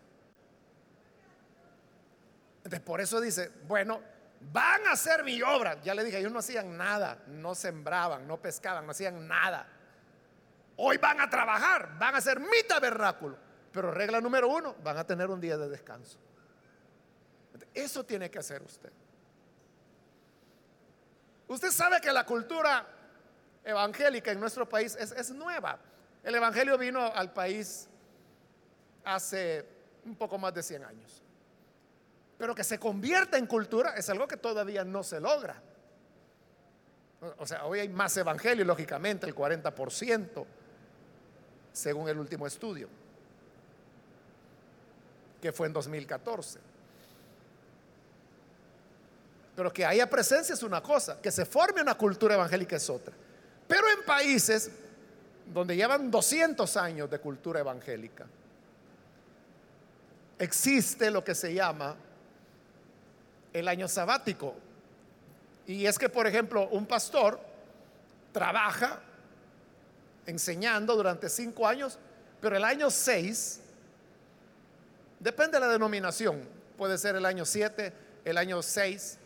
[2.59, 4.01] Entonces, por eso dice, bueno,
[4.41, 5.81] van a hacer mi obra.
[5.83, 9.67] Ya le dije, ellos no hacían nada, no sembraban, no pescaban, no hacían nada.
[10.77, 13.39] Hoy van a trabajar, van a hacer mi tabernáculo.
[13.73, 16.19] Pero regla número uno, van a tener un día de descanso.
[17.75, 18.93] Eso tiene que hacer usted.
[21.49, 22.87] Usted sabe que la cultura
[23.65, 25.79] evangélica en nuestro país es, es nueva.
[26.23, 27.89] El evangelio vino al país
[29.05, 29.65] hace
[30.05, 31.23] un poco más de 100 años.
[32.39, 35.61] Pero que se convierta en cultura es algo que todavía no se logra.
[37.39, 40.45] O sea, hoy hay más evangelio, lógicamente, el 40%,
[41.73, 42.89] según el último estudio,
[45.41, 46.61] que fue en 2014.
[49.57, 53.15] Pero que haya presencia es una cosa, que se forme una cultura evangélica es otra.
[53.67, 54.71] Pero en países
[55.53, 58.27] donde llevan 200 años de cultura evangélica,
[60.39, 61.97] existe lo que se llama
[63.59, 64.55] el año sabático.
[65.67, 67.41] Y es que, por ejemplo, un pastor
[68.33, 69.01] trabaja
[70.27, 71.99] enseñando durante cinco años,
[72.41, 73.61] pero el año seis,
[75.19, 76.43] depende de la denominación,
[76.77, 77.93] puede ser el año siete,
[78.25, 79.19] el año seis,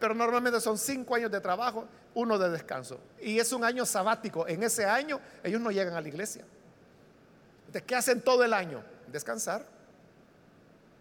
[0.00, 2.98] pero normalmente son cinco años de trabajo, uno de descanso.
[3.20, 4.46] Y es un año sabático.
[4.48, 6.44] En ese año ellos no llegan a la iglesia.
[7.72, 8.82] ¿De qué hacen todo el año?
[9.06, 9.73] Descansar.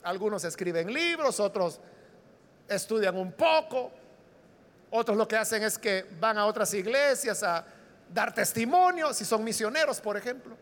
[0.04, 1.80] Algunos escriben libros, otros
[2.68, 3.92] estudian un poco,
[4.92, 7.66] otros lo que hacen es que van a otras iglesias a
[8.14, 10.56] dar testimonio, si son misioneros, por ejemplo.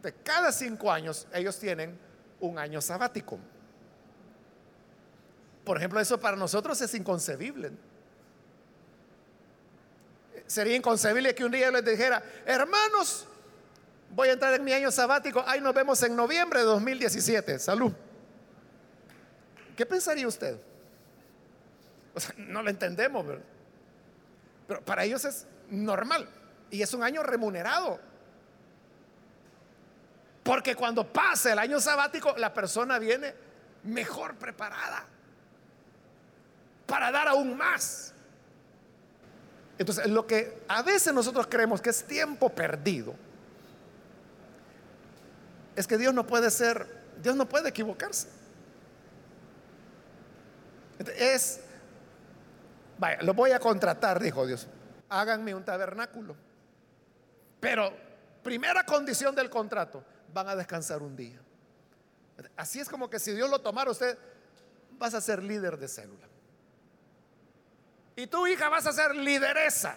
[0.00, 1.98] De cada cinco años ellos tienen
[2.40, 3.38] un año sabático.
[5.64, 7.72] Por ejemplo, eso para nosotros es inconcebible.
[10.46, 13.26] Sería inconcebible que un día les dijera, hermanos,
[14.14, 17.92] voy a entrar en mi año sabático, ahí nos vemos en noviembre de 2017, salud.
[19.76, 20.56] ¿Qué pensaría usted?
[22.36, 23.26] No lo entendemos.
[24.68, 26.28] Pero para ellos es normal
[26.70, 27.98] y es un año remunerado.
[30.44, 33.34] Porque cuando pasa el año sabático, la persona viene
[33.82, 35.06] mejor preparada
[36.86, 38.12] para dar aún más.
[39.78, 43.14] Entonces, lo que a veces nosotros creemos que es tiempo perdido,
[45.76, 46.86] es que Dios no puede ser,
[47.22, 48.28] Dios no puede equivocarse.
[51.16, 51.60] Es,
[52.98, 54.66] vaya, lo voy a contratar, dijo Dios,
[55.08, 56.36] háganme un tabernáculo.
[57.60, 57.92] Pero,
[58.42, 61.40] primera condición del contrato, van a descansar un día.
[62.56, 64.18] Así es como que si Dios lo tomara, usted
[64.98, 66.26] vas a ser líder de célula.
[68.16, 69.96] Y tu hija vas a ser lideresa.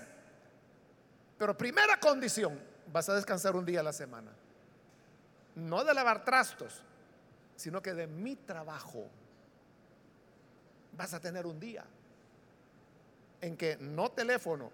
[1.38, 2.60] Pero primera condición,
[2.92, 4.32] vas a descansar un día a la semana.
[5.58, 6.82] No de lavar trastos,
[7.56, 9.10] sino que de mi trabajo.
[10.94, 11.86] Vas a tener un día
[13.42, 14.72] en que no teléfono,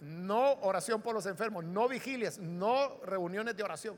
[0.00, 3.96] no oración por los enfermos, no vigilias, no reuniones de oración.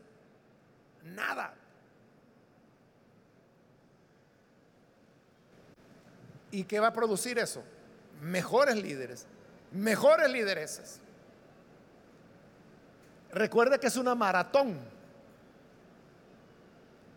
[1.05, 1.55] Nada.
[6.51, 7.63] ¿Y qué va a producir eso?
[8.21, 9.27] mejores líderes,
[9.73, 11.01] mejores lideresas.
[13.33, 14.79] Recuerde que es una maratón.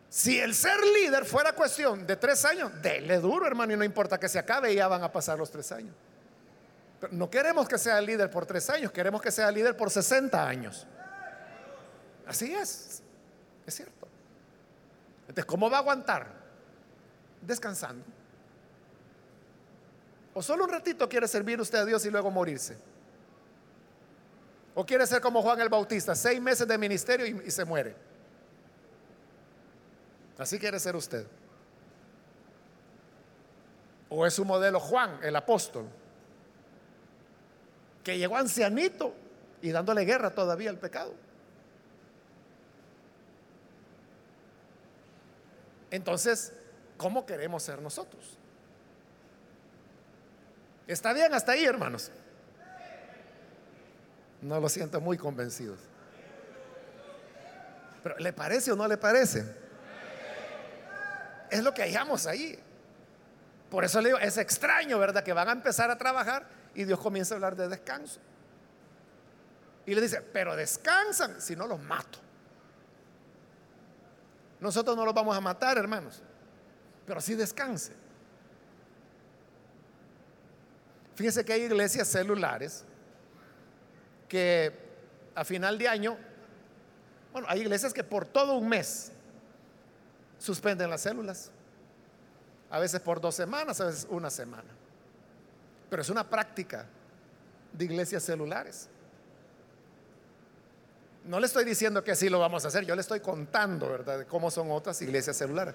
[0.09, 4.19] Si el ser líder fuera cuestión de tres años, dele duro, hermano, y no importa
[4.19, 5.93] que se acabe, ya van a pasar los tres años.
[6.99, 10.47] Pero no queremos que sea líder por tres años, queremos que sea líder por 60
[10.47, 10.87] años.
[12.25, 13.01] Así es,
[13.65, 14.07] es cierto.
[15.21, 16.27] Entonces, ¿cómo va a aguantar?
[17.41, 18.03] Descansando.
[20.33, 22.77] ¿O solo un ratito quiere servir usted a Dios y luego morirse?
[24.75, 27.95] ¿O quiere ser como Juan el Bautista, seis meses de ministerio y, se muere?
[30.37, 31.25] Así quiere ser usted.
[34.09, 35.85] ¿O es su modelo Juan, el apóstol,
[38.03, 39.13] que llegó ancianito
[39.61, 41.13] y dándole guerra todavía al pecado?
[45.91, 46.53] Entonces,
[46.97, 48.37] ¿cómo queremos ser nosotros?
[50.85, 52.11] ¿Está bien hasta ahí, hermanos?
[54.41, 55.79] No lo siento muy convencidos.
[58.03, 59.66] Pero ¿le parece o no le parece?
[61.49, 62.57] Es lo que hallamos ahí.
[63.69, 65.23] Por eso le digo, es extraño, ¿verdad?
[65.23, 68.19] Que van a empezar a trabajar y Dios comienza a hablar de descanso.
[69.85, 72.19] Y le dice, pero descansan, si no los mato.
[74.59, 76.21] Nosotros no los vamos a matar, hermanos,
[77.05, 77.95] pero sí descansen.
[81.15, 82.83] Fíjese que hay iglesias celulares
[84.27, 84.71] que
[85.35, 86.17] a final de año,
[87.31, 89.11] bueno, hay iglesias que por todo un mes
[90.39, 91.51] suspenden las células.
[92.69, 94.69] A veces por dos semanas, a veces una semana.
[95.89, 96.85] Pero es una práctica
[97.73, 98.89] de iglesias celulares.
[101.25, 104.25] No le estoy diciendo que así lo vamos a hacer, yo le estoy contando, ¿verdad?,
[104.27, 105.73] cómo son otras iglesias celulares.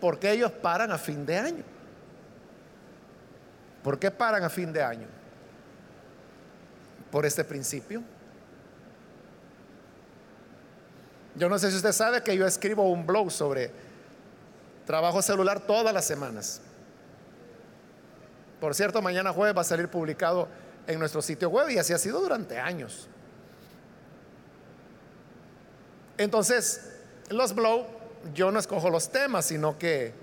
[0.00, 1.64] ¿Por qué ellos paran a fin de año?
[3.82, 5.06] ¿Por qué paran a fin de año?
[7.10, 8.02] Por este principio.
[11.34, 13.70] Yo no sé si usted sabe que yo escribo un blog sobre
[14.86, 16.60] trabajo celular todas las semanas.
[18.60, 20.48] Por cierto, mañana jueves va a salir publicado
[20.86, 23.08] en nuestro sitio web y así ha sido durante años.
[26.16, 26.92] Entonces,
[27.28, 27.86] los Blow,
[28.32, 30.14] yo no escojo los temas, sino que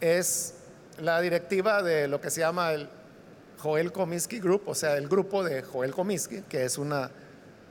[0.00, 0.54] es
[0.98, 2.88] la directiva de lo que se llama el
[3.62, 7.10] Joel Comiskey Group, o sea, el grupo de Joel Comiskey, que es una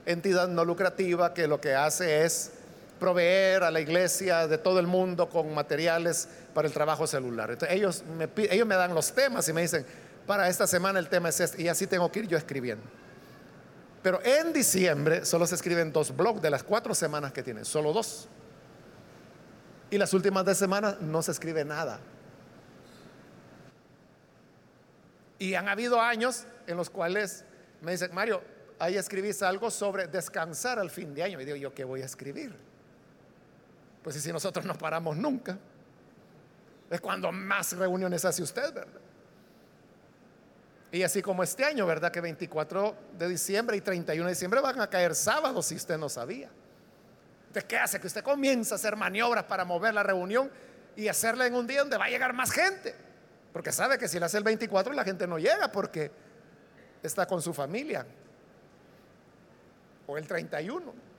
[0.06, 2.52] entidad no lucrativa que lo que hace es
[3.00, 7.50] proveer a la iglesia de todo el mundo con materiales para el trabajo celular.
[7.50, 9.84] Entonces, ellos me, ellos me dan los temas y me dicen,
[10.26, 12.84] para esta semana el tema es este, y así tengo que ir yo escribiendo.
[14.02, 17.92] Pero en diciembre solo se escriben dos blogs de las cuatro semanas que tienen, solo
[17.92, 18.28] dos.
[19.90, 21.98] Y las últimas dos semanas no se escribe nada.
[25.38, 27.44] Y han habido años en los cuales
[27.80, 28.42] me dicen, Mario,
[28.78, 31.40] ahí escribís algo sobre descansar al fin de año.
[31.40, 32.69] Y digo, ¿yo qué voy a escribir?
[34.02, 35.58] Pues si nosotros no paramos nunca,
[36.90, 39.00] es cuando más reuniones hace usted, ¿verdad?
[40.92, 42.10] Y así como este año, ¿verdad?
[42.10, 46.08] Que 24 de diciembre y 31 de diciembre van a caer sábados si usted no
[46.08, 46.50] sabía.
[47.52, 48.00] ¿De qué hace?
[48.00, 50.50] Que usted comienza a hacer maniobras para mover la reunión
[50.96, 52.94] y hacerla en un día donde va a llegar más gente.
[53.52, 56.10] Porque sabe que si la hace el 24 la gente no llega porque
[57.02, 58.04] está con su familia.
[60.06, 61.09] O el 31.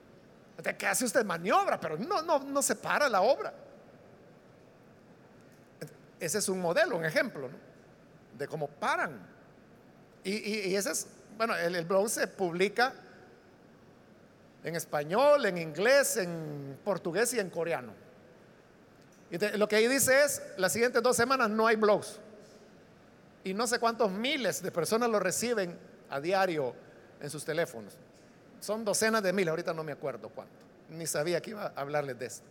[0.62, 1.80] ¿De qué hace usted maniobra?
[1.80, 3.52] Pero no, no, no se para la obra.
[6.20, 7.48] Ese es un modelo, un ejemplo
[8.38, 9.32] de cómo paran
[10.24, 11.06] y, ese es,
[11.36, 12.94] bueno, el, blog se publica
[14.62, 17.92] en español, en inglés, en portugués y en coreano.
[19.30, 22.20] Y lo que ahí dice es, las siguientes dos semanas no hay blogs.
[23.44, 25.76] Y no sé cuántos miles de personas lo reciben
[26.10, 26.74] a diario
[27.20, 27.96] en sus teléfonos.
[28.62, 30.54] Son docenas de miles, ahorita no me acuerdo cuánto.
[30.88, 32.44] Ni sabía que iba a hablarles de esto.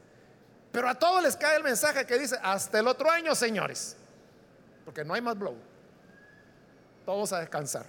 [0.70, 3.96] Pero a todos les cae el mensaje que dice, hasta el otro año, señores.
[4.84, 5.56] Porque no hay más blog
[7.06, 7.86] todos a descansar.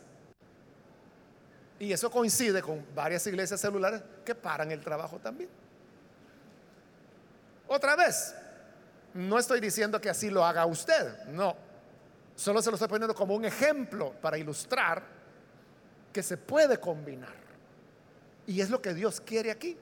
[1.80, 5.50] Y eso coincide con varias iglesias celulares que paran el trabajo también.
[7.66, 8.36] Otra vez,
[9.14, 11.56] no estoy diciendo que así lo haga usted, no.
[12.36, 15.02] Solo se lo estoy poniendo como un ejemplo para ilustrar
[16.12, 17.41] que se puede combinar.
[18.46, 19.76] Y es lo que Dios quiere aquí.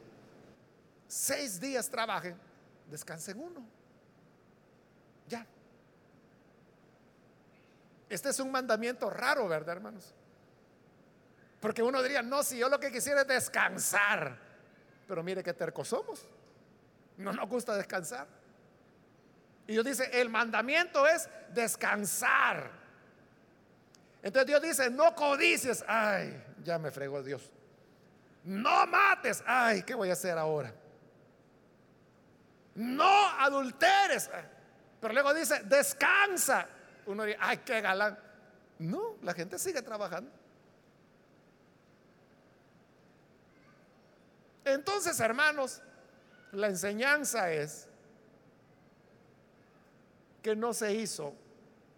[1.08, 2.36] Seis días trabajen,
[2.90, 3.66] descansen uno.
[5.28, 5.46] Ya.
[8.08, 10.14] Este es un mandamiento raro, ¿verdad, hermanos?
[11.60, 14.36] Porque uno diría, no, si yo lo que quisiera es descansar.
[15.06, 16.26] Pero mire qué tercos somos.
[17.16, 18.26] No nos gusta descansar.
[19.66, 22.70] Y Dios dice, el mandamiento es descansar.
[24.22, 25.84] Entonces Dios dice, no codices.
[25.86, 27.50] Ay, ya me fregó Dios.
[28.50, 29.44] No mates.
[29.46, 30.74] Ay, ¿qué voy a hacer ahora?
[32.74, 34.28] No adulteres.
[35.00, 36.66] Pero luego dice, descansa
[37.06, 38.18] uno diría, ay, qué galán.
[38.80, 40.32] No, la gente sigue trabajando.
[44.64, 45.80] Entonces, hermanos,
[46.50, 47.86] la enseñanza es
[50.42, 51.34] que no se hizo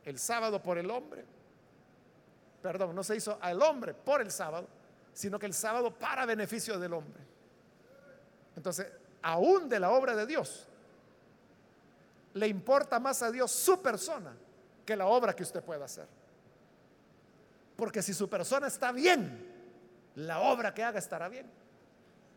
[0.04, 1.24] el sábado por el hombre,
[2.60, 4.68] perdón, no se hizo al hombre por el sábado,
[5.12, 7.22] sino que el sábado para beneficio del hombre.
[8.56, 8.86] Entonces,
[9.22, 10.68] aún de la obra de Dios,
[12.34, 14.34] le importa más a Dios su persona
[14.84, 16.06] que la obra que usted pueda hacer.
[17.76, 19.50] Porque si su persona está bien,
[20.16, 21.46] la obra que haga estará bien.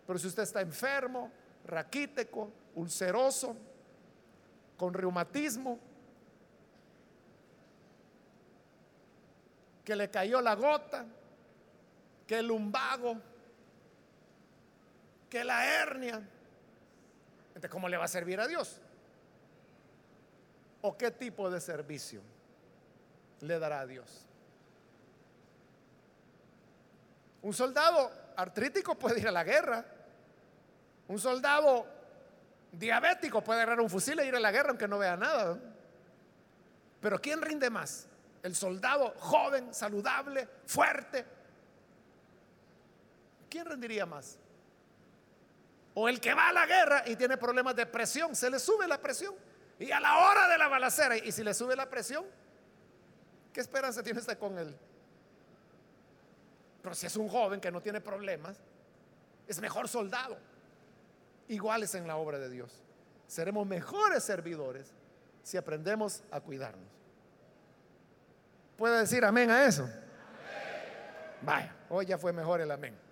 [0.06, 1.32] Pero si usted está enfermo,
[1.66, 3.56] raquítico, ulceroso,
[4.78, 5.80] con reumatismo,
[9.84, 11.06] que le cayó la gota,
[12.28, 13.18] que el lumbago,
[15.30, 16.22] que la hernia,
[17.50, 18.80] entonces ¿cómo le va a servir a Dios?
[20.82, 22.22] ¿O qué tipo de servicio?
[23.42, 24.26] le dará a Dios.
[27.42, 29.86] Un soldado artrítico puede ir a la guerra.
[31.08, 31.86] Un soldado
[32.72, 35.60] diabético puede agarrar un fusil e ir a la guerra aunque no vea nada.
[37.02, 38.08] Pero ¿quién rinde más?
[38.42, 41.26] El soldado joven, saludable, fuerte.
[43.56, 44.38] ¿Quién rendiría más?
[45.94, 48.86] O el que va a la guerra y tiene problemas de presión, se le sube
[48.86, 49.34] la presión.
[49.80, 52.26] Y a la hora de la balacera, y si le sube la presión,
[53.54, 54.76] ¿Qué esperanza tiene usted con él?
[56.82, 58.58] Pero si es un joven que no tiene problemas,
[59.48, 60.38] es mejor soldado.
[61.48, 62.84] Iguales en la obra de Dios.
[63.26, 64.92] Seremos mejores servidores
[65.44, 66.90] si aprendemos a cuidarnos.
[68.78, 69.90] ¿Puede decir amén a eso?
[71.42, 73.05] Vaya, hoy ya fue mejor el amén.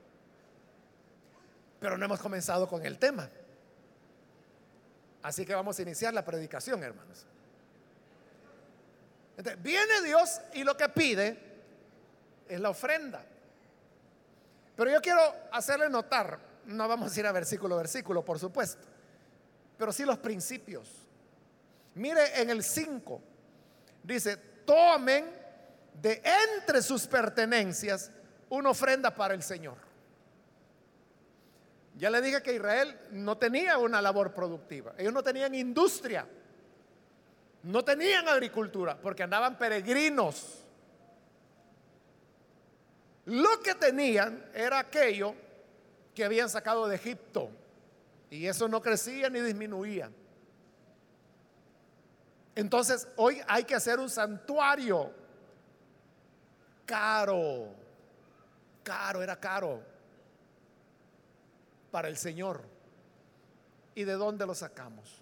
[1.84, 3.30] Pero no hemos comenzado con el tema.
[5.22, 7.26] Así que vamos a iniciar la predicación, hermanos.
[9.58, 11.38] Viene Dios y lo que pide
[12.48, 13.26] es la ofrenda.
[14.78, 15.20] Pero yo quiero
[15.52, 18.88] hacerle notar, no vamos a ir a versículo a versículo, por supuesto,
[19.78, 20.90] pero sí los principios.
[21.96, 23.22] Mire en el 5,
[24.04, 25.30] dice, tomen
[26.02, 26.22] de
[26.56, 28.10] entre sus pertenencias
[28.48, 29.92] una ofrenda para el Señor.
[31.96, 36.28] Ya le dije que Israel no tenía una labor productiva, ellos no tenían industria,
[37.64, 40.60] no tenían agricultura, porque andaban peregrinos.
[43.26, 45.34] Lo que tenían era aquello
[46.14, 47.50] que habían sacado de Egipto.
[48.30, 50.12] Y eso no crecía ni disminuía.
[52.56, 55.12] Entonces, hoy hay que hacer un santuario
[56.86, 57.70] caro.
[58.84, 59.93] Caro, era caro
[61.94, 62.64] para el Señor.
[63.94, 65.22] ¿Y de dónde lo sacamos?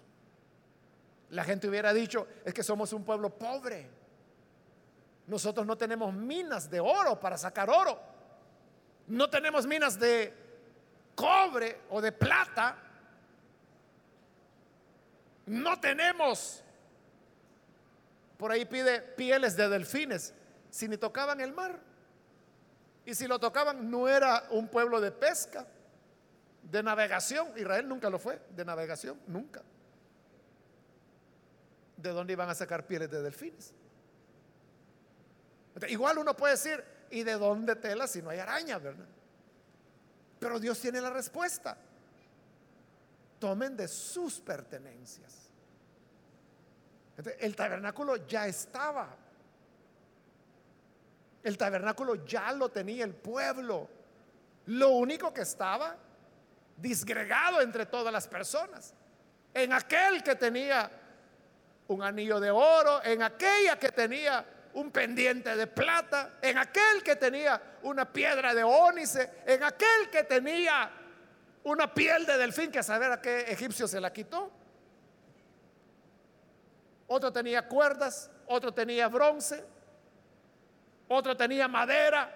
[1.28, 3.90] La gente hubiera dicho, es que somos un pueblo pobre.
[5.26, 8.00] Nosotros no tenemos minas de oro para sacar oro.
[9.06, 10.32] No tenemos minas de
[11.14, 12.78] cobre o de plata.
[15.44, 16.64] No tenemos.
[18.38, 20.32] Por ahí pide pieles de delfines.
[20.70, 21.78] Si ni tocaban el mar.
[23.04, 25.66] Y si lo tocaban, no era un pueblo de pesca,
[26.62, 27.48] de navegación.
[27.56, 29.62] Israel nunca lo fue, de navegación, nunca.
[31.96, 33.74] ¿De dónde iban a sacar pieles de delfines?
[35.88, 39.06] Igual uno puede decir, ¿y de dónde tela si no hay araña, verdad?
[40.38, 41.76] Pero Dios tiene la respuesta.
[43.38, 45.50] Tomen de sus pertenencias.
[47.38, 49.16] el tabernáculo ya estaba.
[51.42, 53.88] El tabernáculo ya lo tenía el pueblo.
[54.66, 55.96] Lo único que estaba
[56.76, 58.94] disgregado entre todas las personas.
[59.54, 60.90] En aquel que tenía
[61.88, 64.44] un anillo de oro, en aquella que tenía
[64.74, 70.24] un pendiente de plata, en aquel que tenía una piedra de ónice, en aquel que
[70.24, 70.90] tenía
[71.64, 74.50] una piel de delfín que a saber a qué egipcio se la quitó.
[77.06, 79.62] Otro tenía cuerdas, otro tenía bronce,
[81.08, 82.34] otro tenía madera,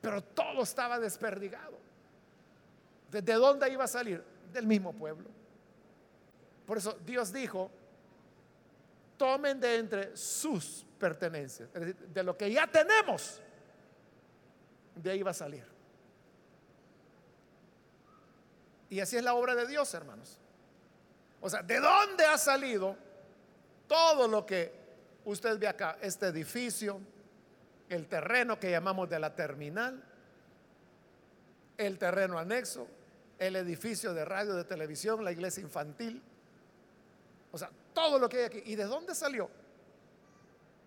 [0.00, 1.78] pero todo estaba desperdigado.
[3.10, 4.22] ¿Desde dónde iba a salir?
[4.52, 5.28] Del mismo pueblo.
[6.66, 7.70] Por eso Dios dijo,
[9.16, 13.40] tomen de entre sus pertenencias, es decir, de lo que ya tenemos,
[14.94, 15.64] de ahí va a salir.
[18.90, 20.38] Y así es la obra de Dios, hermanos.
[21.40, 22.96] O sea, ¿de dónde ha salido
[23.86, 24.72] todo lo que
[25.24, 25.98] usted ve acá?
[26.00, 27.00] Este edificio,
[27.88, 30.02] el terreno que llamamos de la terminal,
[31.76, 32.88] el terreno anexo,
[33.38, 36.22] el edificio de radio, de televisión, la iglesia infantil.
[37.52, 38.62] O sea, todo lo que hay aquí.
[38.66, 39.48] ¿Y de dónde salió?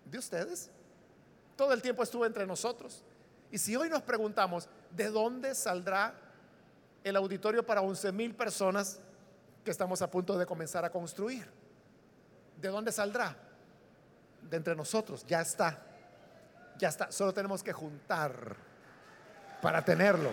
[0.04, 0.70] De ustedes.
[1.56, 3.02] Todo el tiempo estuvo entre nosotros.
[3.50, 6.14] Y si hoy nos preguntamos, ¿de dónde saldrá
[7.04, 9.00] el auditorio para 11 mil personas
[9.64, 11.46] que estamos a punto de comenzar a construir?
[12.60, 13.36] ¿De dónde saldrá?
[14.48, 15.24] De entre nosotros.
[15.26, 15.78] Ya está.
[16.78, 17.12] Ya está.
[17.12, 18.56] Solo tenemos que juntar
[19.60, 20.30] para tenerlo.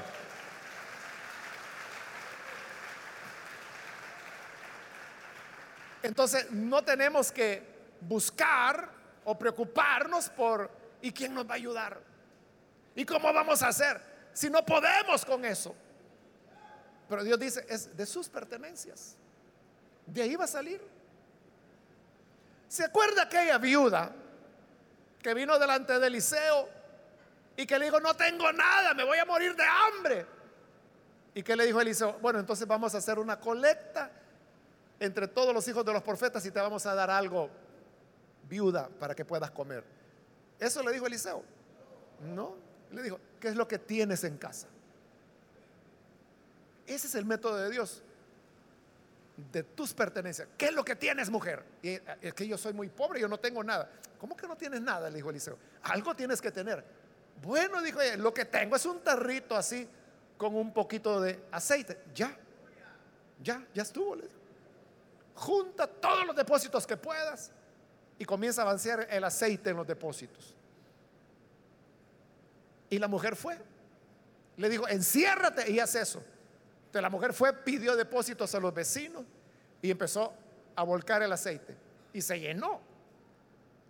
[6.03, 7.63] Entonces no tenemos que
[8.01, 8.89] buscar
[9.25, 10.69] o preocuparnos por
[11.01, 11.99] ¿y quién nos va a ayudar?
[12.95, 14.01] ¿Y cómo vamos a hacer?
[14.33, 15.75] Si no podemos con eso.
[17.07, 19.15] Pero Dios dice, es de sus pertenencias.
[20.05, 20.81] De ahí va a salir.
[22.67, 24.11] ¿Se acuerda aquella viuda
[25.21, 26.69] que vino delante de Eliseo
[27.57, 30.25] y que le dijo, no tengo nada, me voy a morir de hambre?
[31.33, 32.13] ¿Y que le dijo Eliseo?
[32.19, 34.11] Bueno, entonces vamos a hacer una colecta
[34.99, 37.49] entre todos los hijos de los profetas y te vamos a dar algo,
[38.47, 39.83] viuda, para que puedas comer.
[40.59, 41.43] Eso le dijo Eliseo.
[42.33, 42.55] No,
[42.91, 44.67] le dijo, ¿qué es lo que tienes en casa?
[46.85, 48.03] Ese es el método de Dios,
[49.51, 50.47] de tus pertenencias.
[50.57, 51.63] ¿Qué es lo que tienes, mujer?
[51.81, 53.89] Eh, es que yo soy muy pobre, yo no tengo nada.
[54.19, 55.09] ¿Cómo que no tienes nada?
[55.09, 55.57] Le dijo Eliseo.
[55.83, 56.83] Algo tienes que tener.
[57.41, 59.87] Bueno, dijo ella, lo que tengo es un tarrito así
[60.37, 61.99] con un poquito de aceite.
[62.13, 62.35] Ya,
[63.41, 64.15] ya, ya estuvo.
[64.15, 64.38] Le dijo
[65.39, 67.51] junta todos los depósitos que puedas
[68.17, 70.53] y comienza a avanzar el aceite en los depósitos.
[72.89, 73.57] Y la mujer fue.
[74.57, 76.21] Le dijo, enciérrate y haz eso.
[76.79, 79.23] Entonces la mujer fue, pidió depósitos a los vecinos
[79.81, 80.33] y empezó
[80.75, 81.75] a volcar el aceite.
[82.11, 82.81] Y se llenó.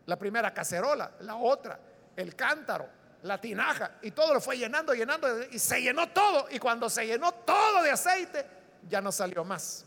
[0.05, 1.79] La primera cacerola, la otra,
[2.15, 2.87] el cántaro,
[3.23, 6.47] la tinaja, y todo lo fue llenando, llenando, y se llenó todo.
[6.51, 8.45] Y cuando se llenó todo de aceite,
[8.87, 9.85] ya no salió más.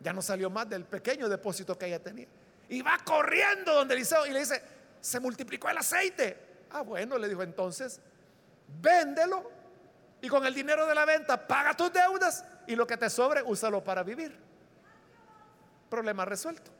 [0.00, 2.26] Ya no salió más del pequeño depósito que ella tenía.
[2.68, 4.62] Y va corriendo donde Eliseo y le dice,
[5.00, 6.36] se multiplicó el aceite.
[6.70, 8.00] Ah, bueno, le dijo entonces,
[8.80, 9.50] véndelo
[10.22, 13.42] y con el dinero de la venta paga tus deudas y lo que te sobre
[13.42, 14.36] úsalo para vivir.
[15.88, 16.70] Problema resuelto.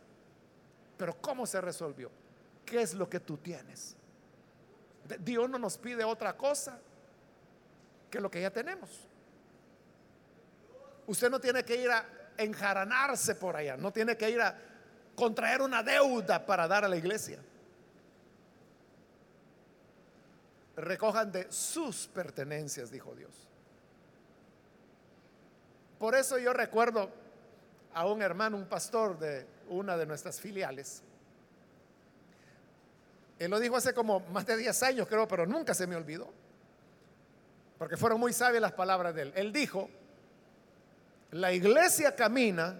[0.97, 2.11] Pero ¿cómo se resolvió?
[2.65, 3.97] ¿Qué es lo que tú tienes?
[5.19, 6.79] Dios no nos pide otra cosa
[8.11, 9.09] que lo que ya tenemos.
[11.07, 12.07] Usted no tiene que ir a
[12.43, 14.57] enjaranarse por allá, no tiene que ir a
[15.15, 17.39] contraer una deuda para dar a la iglesia.
[20.77, 23.31] Recojan de sus pertenencias, dijo Dios.
[25.99, 27.11] Por eso yo recuerdo
[27.93, 31.03] a un hermano, un pastor de una de nuestras filiales.
[33.39, 36.31] Él lo dijo hace como más de 10 años, creo, pero nunca se me olvidó.
[37.79, 39.33] Porque fueron muy sabias las palabras de él.
[39.35, 39.91] Él dijo,
[41.33, 42.77] la iglesia camina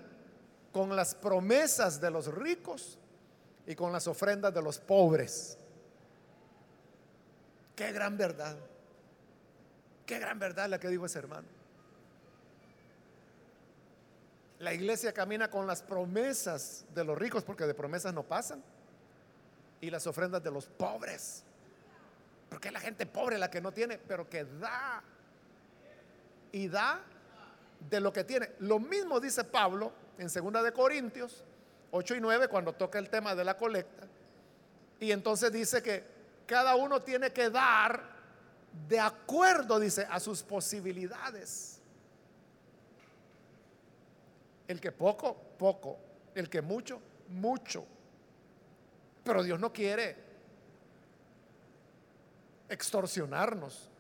[0.73, 2.99] con las promesas de los ricos
[3.67, 5.57] y con las ofrendas de los pobres.
[7.77, 8.57] Qué gran verdad.
[10.05, 11.47] Qué gran verdad la que dijo ese hermano.
[14.59, 18.63] La iglesia camina con las promesas de los ricos porque de promesas no pasan.
[19.81, 21.45] Y las ofrendas de los pobres.
[22.51, 25.03] Porque es la gente pobre la que no tiene, pero que da.
[26.53, 27.01] Y da
[27.89, 28.51] de lo que tiene.
[28.59, 31.45] Lo mismo dice Pablo en 2 de Corintios
[31.93, 34.07] 8 y 9 cuando toca el tema de la colecta.
[34.99, 36.05] Y entonces dice que
[36.47, 38.03] cada uno tiene que dar
[38.89, 41.81] de acuerdo, dice, a sus posibilidades.
[44.69, 45.99] El que poco, poco.
[46.35, 47.85] El que mucho, mucho.
[49.25, 50.17] Pero Dios no quiere
[52.69, 53.91] extorsionarnos,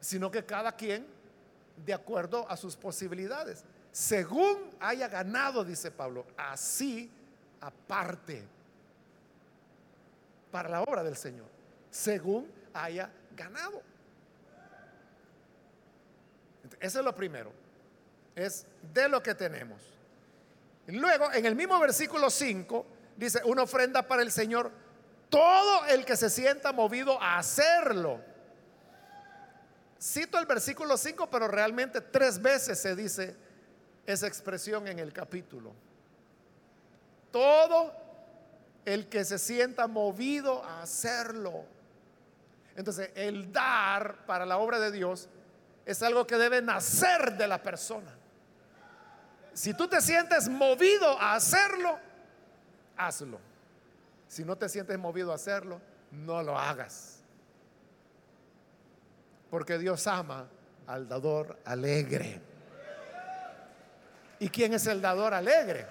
[0.00, 1.06] sino que cada quien
[1.84, 3.64] de acuerdo a sus posibilidades.
[3.92, 7.10] Según haya ganado, dice Pablo, así
[7.60, 8.44] aparte
[10.50, 11.46] para la obra del Señor.
[11.90, 13.82] Según haya ganado.
[16.80, 17.52] Eso es lo primero
[18.34, 19.80] es de lo que tenemos.
[20.86, 24.70] Luego, en el mismo versículo 5, dice, una ofrenda para el Señor,
[25.28, 28.20] todo el que se sienta movido a hacerlo.
[30.00, 33.36] Cito el versículo 5, pero realmente tres veces se dice
[34.06, 35.72] esa expresión en el capítulo.
[37.30, 37.92] Todo
[38.86, 41.64] el que se sienta movido a hacerlo.
[42.76, 45.28] Entonces, el dar para la obra de Dios
[45.84, 48.16] es algo que debe nacer de la persona.
[49.52, 51.98] Si tú te sientes movido a hacerlo,
[52.96, 53.38] hazlo.
[54.28, 55.80] Si no te sientes movido a hacerlo,
[56.10, 57.19] no lo hagas.
[59.50, 60.48] Porque Dios ama
[60.86, 62.40] al dador alegre.
[64.38, 65.86] ¿Y quién es el dador alegre?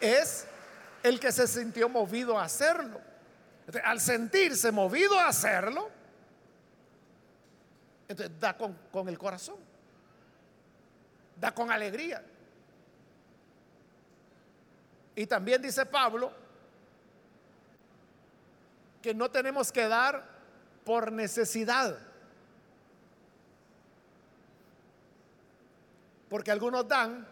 [0.00, 0.46] Es
[1.02, 3.00] el que se sintió movido a hacerlo.
[3.84, 5.88] al sentirse movido a hacerlo,
[8.08, 9.56] entonces da con, con el corazón
[11.42, 12.22] da con alegría.
[15.16, 16.32] Y también dice Pablo
[19.02, 20.24] que no tenemos que dar
[20.84, 21.98] por necesidad.
[26.28, 27.26] Porque algunos dan,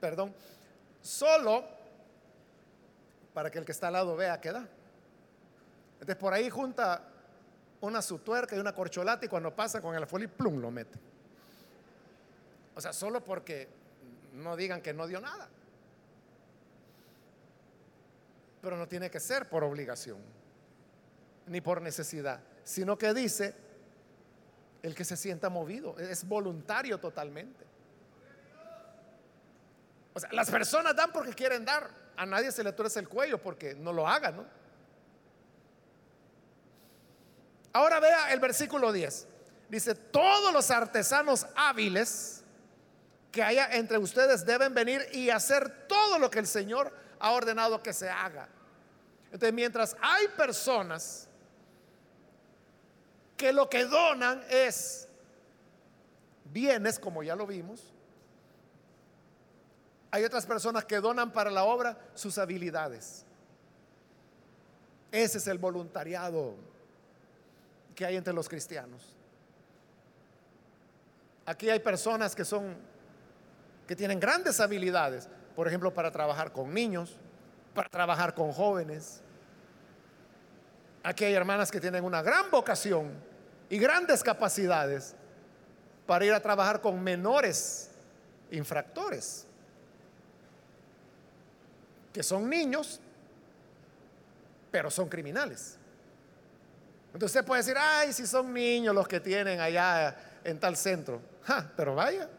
[0.00, 0.34] perdón,
[1.00, 1.64] solo
[3.32, 4.66] para que el que está al lado vea que da.
[5.94, 7.02] Entonces por ahí junta
[7.80, 10.98] una su tuerca y una corcholata y cuando pasa con el y plum, lo mete.
[12.74, 13.68] O sea, solo porque
[14.32, 15.48] no digan que no dio nada.
[18.64, 20.18] Pero no tiene que ser por obligación,
[21.46, 23.54] ni por necesidad, sino que dice
[24.82, 27.64] el que se sienta movido, es voluntario totalmente.
[30.14, 33.36] O sea, las personas dan porque quieren dar, a nadie se le tuerce el cuello
[33.36, 34.46] porque no lo haga, ¿no?
[37.74, 39.26] Ahora vea el versículo 10.
[39.68, 42.44] Dice, todos los artesanos hábiles
[43.30, 47.82] que haya entre ustedes deben venir y hacer todo lo que el Señor ha ordenado
[47.82, 48.48] que se haga.
[49.34, 51.26] Entonces, mientras hay personas
[53.36, 55.08] que lo que donan es
[56.52, 57.92] bienes, como ya lo vimos,
[60.12, 63.24] hay otras personas que donan para la obra sus habilidades.
[65.10, 66.54] Ese es el voluntariado
[67.96, 69.16] que hay entre los cristianos.
[71.44, 72.76] Aquí hay personas que son,
[73.88, 77.16] que tienen grandes habilidades, por ejemplo, para trabajar con niños,
[77.74, 79.23] para trabajar con jóvenes.
[81.04, 83.12] Aquí hay hermanas que tienen una gran vocación
[83.68, 85.14] y grandes capacidades
[86.06, 87.90] para ir a trabajar con menores
[88.50, 89.46] infractores,
[92.10, 93.00] que son niños,
[94.70, 95.76] pero son criminales.
[97.12, 101.20] Entonces usted puede decir, ay, si son niños los que tienen allá en tal centro.
[101.76, 102.30] pero vaya.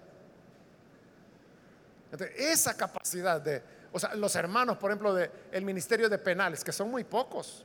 [2.36, 3.62] esa capacidad de,
[3.92, 7.64] o sea, los hermanos, por ejemplo, del Ministerio de Penales, que son muy pocos.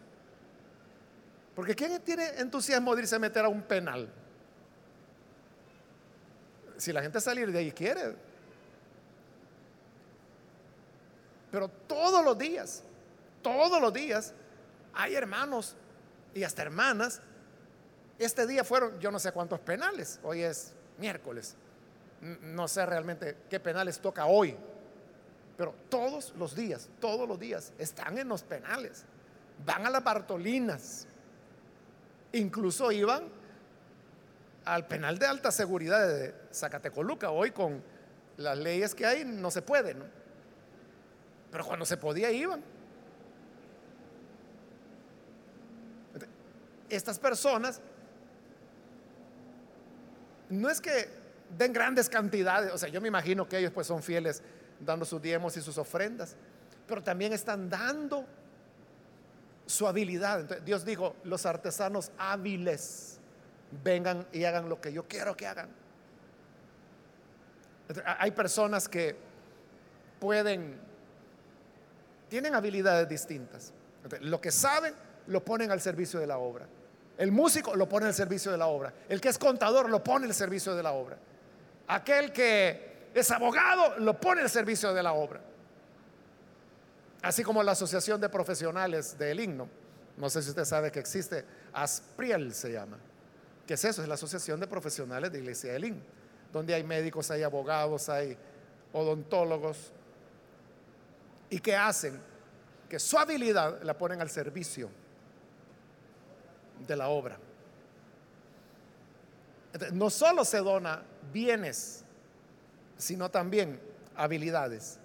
[1.60, 4.10] Porque ¿quién tiene entusiasmo de irse a meter a un penal?
[6.78, 8.16] Si la gente salir de ahí quiere.
[11.52, 12.82] Pero todos los días,
[13.42, 14.32] todos los días,
[14.94, 15.76] hay hermanos
[16.32, 17.20] y hasta hermanas.
[18.18, 20.18] Este día fueron yo no sé cuántos penales.
[20.22, 21.56] Hoy es miércoles.
[22.22, 24.56] No sé realmente qué penales toca hoy.
[25.58, 29.04] Pero todos los días, todos los días están en los penales.
[29.66, 31.06] Van a las Bartolinas.
[32.32, 33.24] Incluso iban
[34.64, 37.30] al penal de alta seguridad de Zacatecoluca.
[37.30, 37.82] Hoy con
[38.36, 39.96] las leyes que hay no se puede.
[41.50, 42.62] Pero cuando se podía iban.
[46.88, 47.80] Estas personas
[50.48, 51.08] no es que
[51.56, 54.42] den grandes cantidades, o sea, yo me imagino que ellos pues son fieles
[54.80, 56.36] dando sus diezmos y sus ofrendas,
[56.86, 58.24] pero también están dando
[59.70, 60.60] su habilidad.
[60.62, 63.18] Dios dijo, los artesanos hábiles
[63.84, 65.68] vengan y hagan lo que yo quiero que hagan.
[68.04, 69.16] hay personas que
[70.18, 70.78] pueden,
[72.28, 73.72] tienen habilidades distintas.
[74.20, 74.94] lo que saben
[75.28, 76.66] lo ponen al servicio de la obra.
[77.16, 78.92] El músico lo pone al servicio de la obra.
[79.08, 81.16] El que es contador lo pone al servicio de la obra.
[81.86, 85.40] Aquel que es abogado lo pone al servicio de la obra.
[87.22, 89.68] Así como la Asociación de Profesionales del Himno.
[90.16, 92.98] No sé si usted sabe que existe, ASPRIEL se llama.
[93.66, 94.02] ¿Qué es eso?
[94.02, 96.02] Es la Asociación de Profesionales de Iglesia del Himno.
[96.52, 98.36] Donde hay médicos, hay abogados, hay
[98.92, 99.92] odontólogos.
[101.50, 102.20] ¿Y qué hacen?
[102.88, 104.90] Que su habilidad la ponen al servicio
[106.86, 107.38] de la obra.
[109.92, 111.02] no solo se dona
[111.32, 112.02] bienes,
[112.96, 113.80] sino también
[114.16, 114.98] habilidades.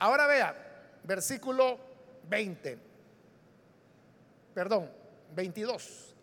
[0.00, 0.56] Ahora vea,
[1.04, 1.78] versículo
[2.28, 2.78] 20,
[4.54, 4.90] perdón,
[5.34, 6.14] 22.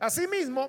[0.00, 0.68] Asimismo,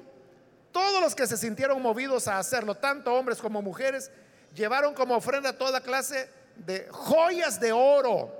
[0.71, 4.11] todos los que se sintieron movidos a hacerlo, tanto hombres como mujeres,
[4.53, 8.31] llevaron como ofrenda toda clase de joyas de oro,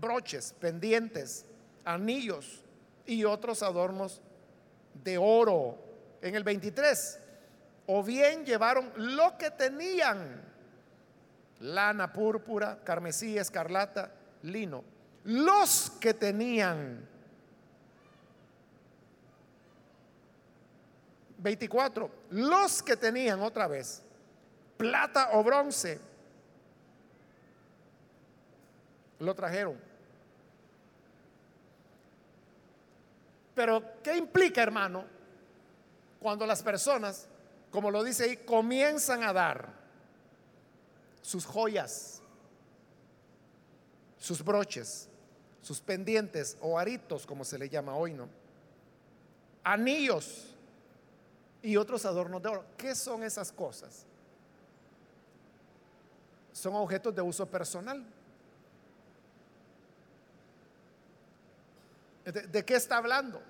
[0.00, 1.44] broches, pendientes,
[1.84, 2.62] anillos
[3.04, 4.22] y otros adornos
[5.02, 5.76] de oro.
[6.22, 7.18] En el 23,
[7.86, 10.49] o bien llevaron lo que tenían,
[11.60, 14.82] lana púrpura, carmesí, escarlata, lino,
[15.24, 17.08] los que tenían.
[21.38, 24.02] 24, los que tenían otra vez
[24.76, 25.98] plata o bronce,
[29.18, 29.78] lo trajeron.
[33.54, 35.04] Pero, ¿qué implica, hermano?
[36.18, 37.28] Cuando las personas,
[37.70, 39.79] como lo dice ahí, comienzan a dar
[41.22, 42.22] sus joyas,
[44.18, 45.08] sus broches,
[45.62, 48.28] sus pendientes o aritos, como se le llama hoy, ¿no?
[49.62, 50.54] Anillos
[51.62, 52.64] y otros adornos de oro.
[52.76, 54.06] ¿Qué son esas cosas?
[56.52, 58.04] Son objetos de uso personal.
[62.24, 63.42] ¿De, qué está hablando?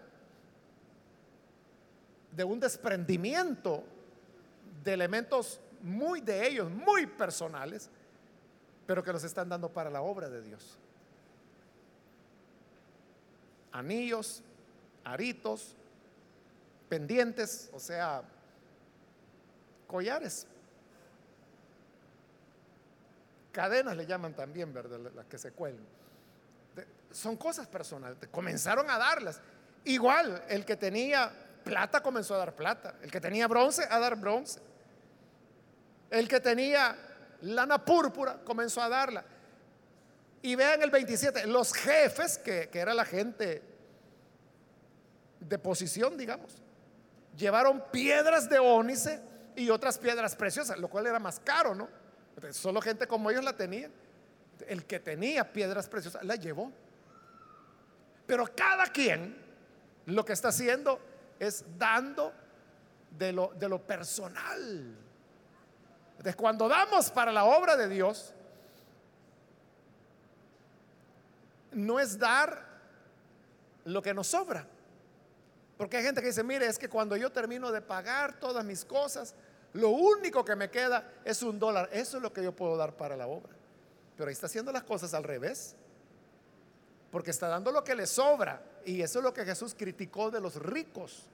[2.33, 3.85] De un desprendimiento
[4.85, 7.89] de elementos muy de ellos, muy personales,
[8.87, 10.79] pero que los están dando para la obra de Dios.
[13.73, 14.43] Anillos,
[15.05, 15.77] aritos,
[16.89, 18.23] pendientes, o sea,
[19.87, 20.47] collares.
[23.53, 24.99] Cadenas le llaman también, ¿verdad?
[25.15, 26.01] Las que se cuelgan
[27.13, 28.19] son cosas personales.
[28.31, 29.41] Comenzaron a darlas.
[29.85, 31.33] Igual, el que tenía
[31.65, 32.97] plata comenzó a dar plata.
[33.03, 34.61] El que tenía bronce a dar bronce.
[36.11, 36.97] El que tenía
[37.43, 39.25] lana púrpura comenzó a darla.
[40.43, 43.63] Y vean el 27, los jefes, que, que era la gente
[45.41, 46.63] de posición, digamos,
[47.37, 49.21] llevaron piedras de ónice
[49.57, 51.89] y otras piedras preciosas, lo cual era más caro, ¿no?
[52.53, 53.93] Solo gente como ellos la tenían.
[54.67, 56.73] El que tenía piedras preciosas la llevó.
[58.27, 59.37] Pero cada quien
[60.07, 61.01] lo que está haciendo
[61.39, 62.33] es dando
[63.11, 64.97] de lo, de lo personal.
[66.21, 68.35] Entonces, cuando damos para la obra de Dios,
[71.73, 72.63] no es dar
[73.87, 74.67] lo que nos sobra,
[75.79, 78.85] Porque hay gente que dice, mire, es que cuando yo termino de pagar todas mis
[78.85, 79.35] cosas,
[79.73, 81.89] lo único que me queda es un dólar.
[81.91, 83.55] Eso es lo que yo puedo dar para la obra.
[84.15, 85.75] Pero ahí está haciendo las cosas al revés.
[87.11, 88.63] Porque está dando lo que le sobra.
[88.85, 91.25] Y eso es lo que Jesús criticó de los ricos.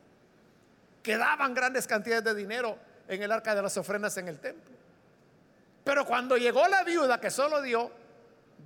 [1.02, 2.78] Que daban grandes cantidades de dinero
[3.08, 4.75] en el arca de las ofrendas en el templo.
[5.86, 7.92] Pero cuando llegó la viuda que solo dio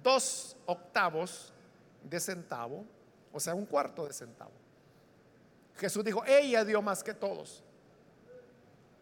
[0.02, 1.52] dos octavos
[2.02, 2.86] de centavo,
[3.30, 4.52] o sea, un cuarto de centavo,
[5.76, 7.62] Jesús dijo, ella dio más que todos.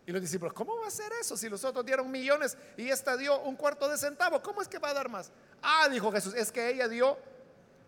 [0.05, 3.17] Y los discípulos, ¿cómo va a ser eso si los otros dieron millones y esta
[3.17, 4.43] dio un cuarto de centavo?
[4.43, 5.31] ¿Cómo es que va a dar más?
[5.63, 7.17] Ah, dijo Jesús, es que ella dio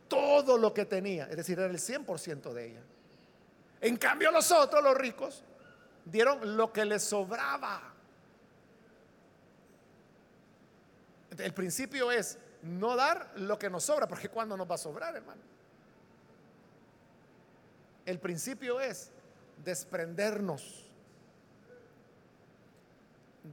[0.06, 2.82] todo lo que tenía, es decir, era el 100% de ella.
[3.80, 5.42] En cambio los otros, los ricos,
[6.04, 7.94] dieron lo que les sobraba.
[11.38, 15.16] El principio es no dar lo que nos sobra, porque cuando nos va a sobrar,
[15.16, 15.40] hermano.
[18.04, 19.10] El principio es
[19.64, 20.86] desprendernos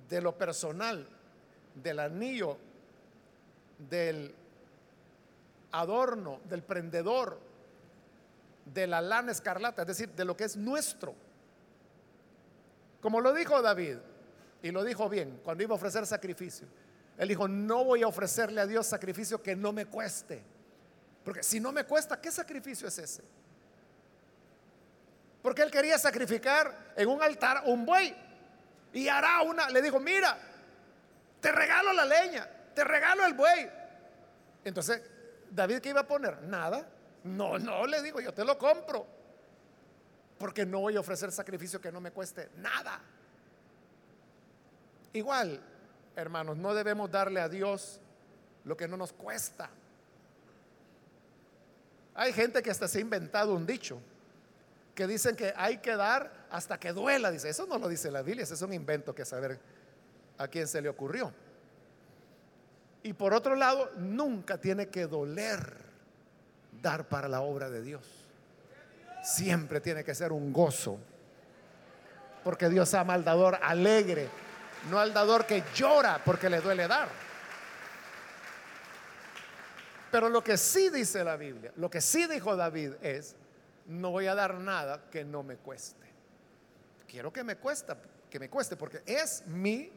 [0.10, 1.08] de lo personal,
[1.76, 2.58] del anillo,
[3.90, 4.34] del
[5.72, 7.40] adorno, del prendedor,
[8.66, 11.14] de la lana escarlata, es decir, de lo que es nuestro.
[13.02, 13.98] Como lo dijo David,
[14.64, 16.68] y lo dijo bien, cuando iba a ofrecer sacrificio,
[17.18, 20.44] él dijo, no voy a ofrecerle a Dios sacrificio que no me cueste.
[21.24, 23.24] Porque si no me cuesta, ¿qué sacrificio es ese?
[25.42, 28.16] Porque él quería sacrificar en un altar un buey.
[28.94, 30.38] Y hará una, le dijo, mira,
[31.42, 33.70] te regalo la leña, te regalo el buey.
[34.64, 35.02] Entonces,
[35.50, 36.42] David, ¿qué iba a poner?
[36.44, 36.88] Nada.
[37.24, 39.08] No, no, le digo, yo te lo compro.
[40.38, 43.02] Porque no voy a ofrecer sacrificio que no me cueste nada.
[45.14, 45.60] Igual,
[46.18, 48.02] hermanos, no debemos darle a Dios
[48.66, 49.70] lo que no nos cuesta.
[52.16, 54.02] Hay gente que hasta se ha inventado un dicho
[54.96, 57.30] que dicen que hay que dar hasta que duela.
[57.30, 59.60] Dice, eso no lo dice la Biblia, ese es un invento que saber
[60.40, 61.32] a quién se le ocurrió.
[63.04, 65.78] Y por otro lado, nunca tiene que doler
[66.82, 68.04] dar para la obra de Dios.
[69.24, 70.98] Siempre tiene que ser un gozo.
[72.44, 74.30] Porque Dios ama al dador alegre,
[74.90, 77.10] no al dador que llora porque le duele dar.
[80.12, 83.36] Pero lo que sí dice la Biblia, lo que sí dijo David es,
[83.88, 86.06] no voy a dar nada que no me cueste.
[87.08, 87.98] Quiero que me cuesta,
[88.30, 89.92] que me cueste, porque es mi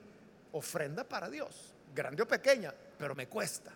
[0.53, 3.72] ofrenda para Dios, grande o pequeña, pero me cuesta.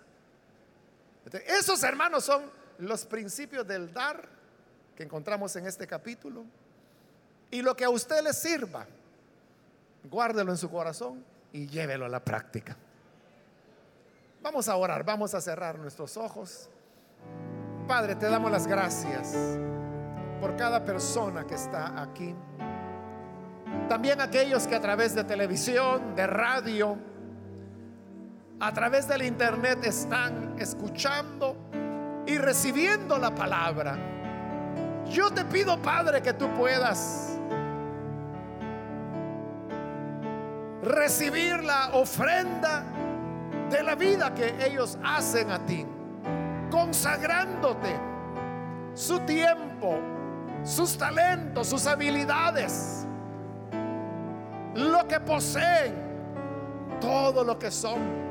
[1.46, 4.28] esos hermanos son los principios del dar
[4.96, 6.44] que encontramos en este capítulo.
[7.50, 8.86] Y lo que a usted le sirva,
[10.10, 12.76] guárdelo en su corazón y llévelo a la práctica.
[14.42, 16.68] Vamos a orar, vamos a cerrar nuestros ojos.
[17.88, 19.58] Padre, te damos las gracias
[20.40, 22.34] por cada persona que está aquí.
[23.88, 26.98] También aquellos que a través de televisión, de radio,
[28.60, 31.56] a través del internet están escuchando
[32.26, 33.96] y recibiendo la palabra.
[35.10, 37.33] Yo te pido, Padre, que tú puedas
[40.84, 42.84] recibir la ofrenda
[43.70, 45.86] de la vida que ellos hacen a ti,
[46.70, 47.98] consagrándote
[48.92, 49.98] su tiempo,
[50.62, 53.06] sus talentos, sus habilidades,
[54.74, 55.94] lo que poseen,
[57.00, 58.24] todo lo que son.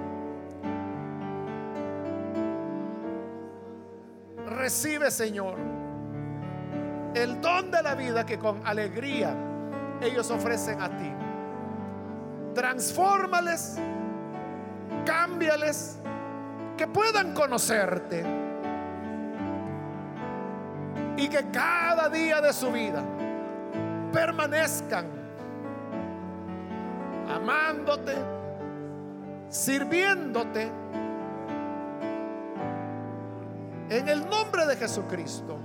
[4.45, 5.58] Recibe, Señor,
[7.16, 9.36] el don de la vida que con alegría
[10.01, 11.22] ellos ofrecen a ti.
[12.54, 13.78] Transfórmales,
[15.06, 15.97] cámbiales,
[16.78, 18.24] que puedan conocerte
[21.18, 23.04] y que cada día de su vida
[24.12, 25.24] permanezcan
[27.30, 28.16] amándote,
[29.49, 30.72] sirviéndote.
[33.89, 35.58] En el nombre de Jesucristo,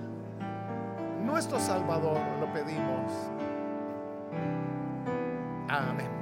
[1.25, 3.13] nuestro Salvador, lo pedimos.
[5.69, 6.18] Amén.